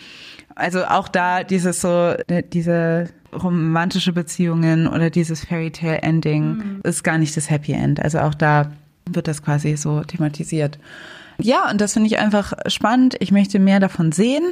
[0.55, 2.15] Also auch da dieses so,
[2.53, 8.01] diese romantische Beziehungen oder dieses Fairy Tale Ending ist gar nicht das Happy End.
[8.01, 8.71] Also auch da
[9.07, 10.79] wird das quasi so thematisiert.
[11.39, 13.17] Ja, und das finde ich einfach spannend.
[13.19, 14.45] Ich möchte mehr davon sehen.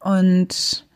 [0.00, 0.86] Und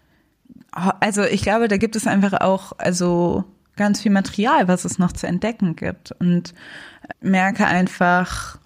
[0.70, 3.44] also ich glaube, da gibt es einfach auch also
[3.77, 6.12] ganz viel Material, was es noch zu entdecken gibt.
[6.12, 6.55] Und
[7.20, 8.59] merke einfach,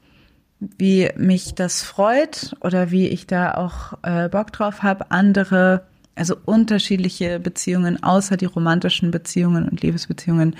[0.58, 5.82] wie mich das freut oder wie ich da auch äh, Bock drauf habe, andere,
[6.14, 10.56] also unterschiedliche Beziehungen außer die romantischen Beziehungen und Liebesbeziehungen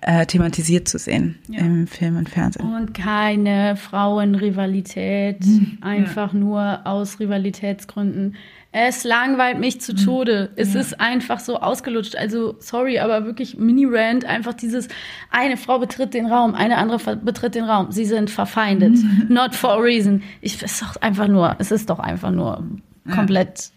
[0.00, 2.74] äh, thematisiert zu sehen im Film und Fernsehen.
[2.74, 5.42] Und keine Frauenrivalität,
[5.80, 8.36] einfach nur aus Rivalitätsgründen.
[8.76, 10.50] Es langweilt mich zu Tode.
[10.56, 12.16] Es ist einfach so ausgelutscht.
[12.16, 14.88] Also, sorry, aber wirklich Mini-Rant, einfach dieses,
[15.30, 17.92] eine Frau betritt den Raum, eine andere betritt den Raum.
[17.92, 18.98] Sie sind verfeindet.
[19.28, 20.24] Not for a reason.
[20.40, 22.64] Ich, es ist doch einfach nur, es ist doch einfach nur
[23.12, 23.72] komplett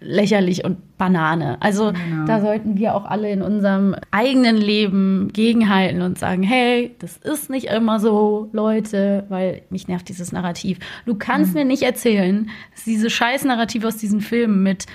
[0.00, 1.60] lächerlich und Banane.
[1.60, 1.92] Also
[2.26, 7.50] da sollten wir auch alle in unserem eigenen Leben gegenhalten und sagen, hey, das ist
[7.50, 10.78] nicht immer so, Leute, weil mich nervt dieses Narrativ.
[11.06, 14.86] Du kannst mir nicht erzählen, dass diese scheiß Narrativ aus diesen Filmen mit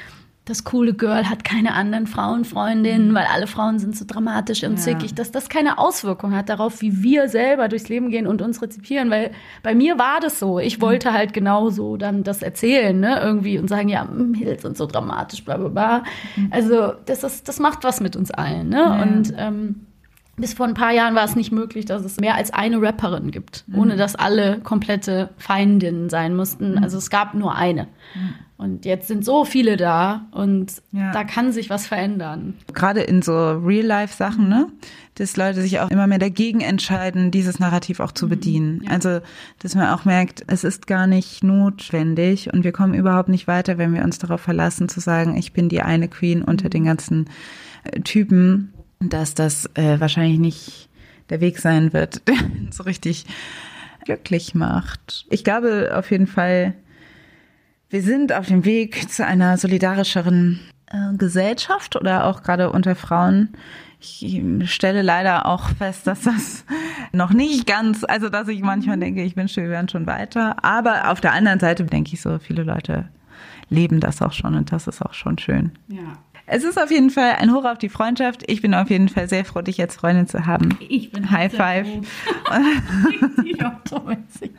[0.50, 5.14] das coole Girl hat keine anderen Frauenfreundinnen, weil alle Frauen sind so dramatisch und zickig,
[5.14, 9.12] dass das keine Auswirkung hat darauf, wie wir selber durchs Leben gehen und uns rezipieren,
[9.12, 9.32] weil
[9.62, 10.60] bei mir war das so.
[10.60, 14.76] Ich wollte halt genauso dann das erzählen, ne, irgendwie und sagen, ja, mm, Mädels sind
[14.76, 16.04] so dramatisch, bla, bla, bla.
[16.50, 19.76] Also, das ist, das macht was mit uns allen, ne, und, ähm,
[20.36, 23.30] bis vor ein paar Jahren war es nicht möglich, dass es mehr als eine Rapperin
[23.30, 26.78] gibt, ohne dass alle komplette Feindinnen sein mussten.
[26.82, 27.88] Also es gab nur eine.
[28.60, 31.12] Und jetzt sind so viele da und Ja.
[31.14, 32.56] da kann sich was verändern.
[32.74, 34.68] Gerade in so Real-Life-Sachen, ne?
[35.16, 38.84] Dass Leute sich auch immer mehr dagegen entscheiden, dieses Narrativ auch zu bedienen.
[38.90, 39.22] Also,
[39.60, 43.78] dass man auch merkt, es ist gar nicht notwendig und wir kommen überhaupt nicht weiter,
[43.78, 47.30] wenn wir uns darauf verlassen, zu sagen, ich bin die eine Queen unter den ganzen
[47.86, 50.90] äh, Typen, dass das äh, wahrscheinlich nicht
[51.30, 52.36] der Weg sein wird, der
[52.72, 53.26] so richtig
[54.04, 55.26] glücklich macht.
[55.30, 56.74] Ich glaube auf jeden Fall,
[57.90, 60.60] Wir sind auf dem Weg zu einer solidarischeren
[60.92, 63.50] äh, Gesellschaft oder auch gerade unter Frauen.
[64.00, 66.66] Ich stelle leider auch fest, dass das
[67.12, 70.64] noch nicht ganz, also dass ich manchmal denke, ich wünsche, wir wären schon weiter.
[70.64, 73.10] Aber auf der anderen Seite denke ich so, viele Leute
[73.70, 75.72] leben das auch schon und das ist auch schon schön.
[75.88, 76.20] Ja.
[76.46, 78.44] Es ist auf jeden Fall ein Hoch auf die Freundschaft.
[78.48, 80.78] Ich bin auf jeden Fall sehr froh, dich als Freundin zu haben.
[80.90, 81.88] Ich bin High five.
[83.12, 84.50] Richtig optimistisch.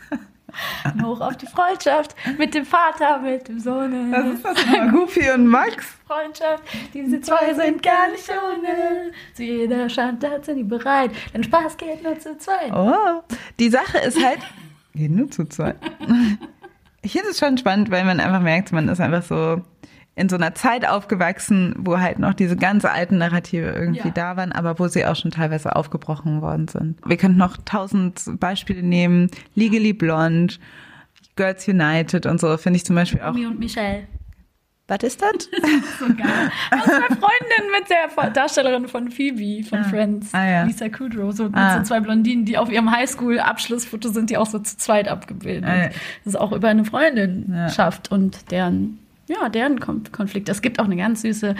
[1.03, 4.12] Hoch auf die Freundschaft mit dem Vater, mit dem Sohn.
[4.12, 4.90] Was ist das immer?
[4.92, 5.86] Goofy und Max?
[6.07, 9.12] Freundschaft, diese zwei sind gar nicht ohne.
[9.34, 12.72] Zu jeder Schandtat sind die bereit, denn Spaß geht nur zu zweit.
[12.72, 13.22] Oh,
[13.59, 14.40] die Sache ist halt,
[14.94, 15.76] geht nur zu zweit.
[17.03, 19.62] Ich finde es schon spannend, weil man einfach merkt, man ist einfach so
[20.21, 24.14] in so einer Zeit aufgewachsen, wo halt noch diese ganz alten Narrative irgendwie Ja.
[24.14, 26.99] da waren, aber wo sie auch schon teilweise aufgebrochen worden sind.
[27.07, 29.31] Wir könnten noch tausend Beispiele nehmen.
[29.55, 30.55] Legally Blonde,
[31.37, 33.29] Girls United und so, finde ich zum Beispiel auch.
[33.29, 34.05] Romy und Michelle.
[34.89, 35.31] Was ist das?
[36.01, 36.51] So geil.
[36.73, 40.62] Aber zwei Freundinnen mit der Darstellerin von Phoebe von Friends, Ah, ja.
[40.64, 41.79] Lisa Kudrow, so mit Ah.
[41.79, 45.64] so zwei Blondinen, die auf ihrem Highschool-Abschlussfoto sind, die auch so zu zweit abgebildet.
[45.64, 45.89] Ah, ja.
[46.25, 48.99] Das ist auch über eine Freundinschaft und deren,
[49.31, 50.49] ja, deren Kon Konflikt.
[50.49, 51.55] Es gibt auch eine ganz süße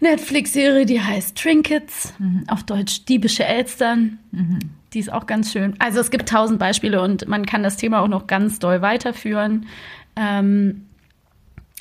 [0.00, 2.44] Netflix-Serie, die heißt Trinkets, Mhm.
[2.48, 4.18] auf Deutsch Diebische Elstern.
[4.92, 5.74] Die ist auch ganz schön.
[5.78, 9.66] Also es gibt tausend Beispiele und man kann das Thema auch noch ganz doll weiterführen.
[10.16, 10.86] Ähm,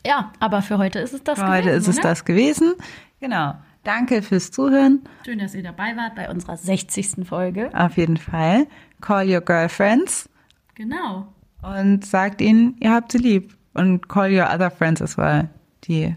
[0.05, 2.09] ja, aber für heute ist es das Für heute gewesen, ist es oder?
[2.09, 2.74] das gewesen.
[3.19, 3.53] Genau.
[3.84, 5.01] Danke fürs Zuhören.
[5.26, 7.26] Schön, dass ihr dabei wart bei unserer 60.
[7.28, 7.69] Folge.
[7.74, 8.67] Auf jeden Fall.
[9.01, 10.30] Call your girlfriends
[10.76, 11.28] Genau.
[11.63, 13.55] und sagt ihnen, ihr habt sie lieb.
[13.74, 15.49] Und call your other friends as well.
[15.88, 16.15] Die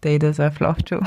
[0.00, 1.00] they deserve love too.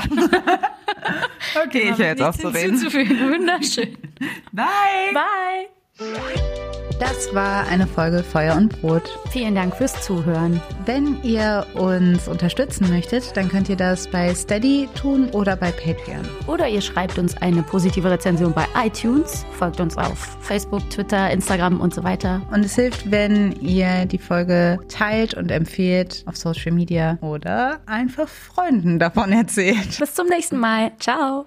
[1.64, 2.80] okay, ich höre jetzt auf zu reden.
[2.80, 3.96] Wunderschön.
[4.52, 5.14] Bye.
[5.14, 6.64] Bye.
[7.00, 9.02] Das war eine Folge Feuer und Brot.
[9.30, 10.60] Vielen Dank fürs Zuhören.
[10.84, 16.26] Wenn ihr uns unterstützen möchtet, dann könnt ihr das bei Steady tun oder bei Patreon.
[16.46, 21.80] Oder ihr schreibt uns eine positive Rezension bei iTunes, folgt uns auf Facebook, Twitter, Instagram
[21.80, 22.42] und so weiter.
[22.52, 28.28] Und es hilft, wenn ihr die Folge teilt und empfehlt auf Social Media oder einfach
[28.28, 29.98] Freunden davon erzählt.
[29.98, 30.92] Bis zum nächsten Mal.
[30.98, 31.46] Ciao.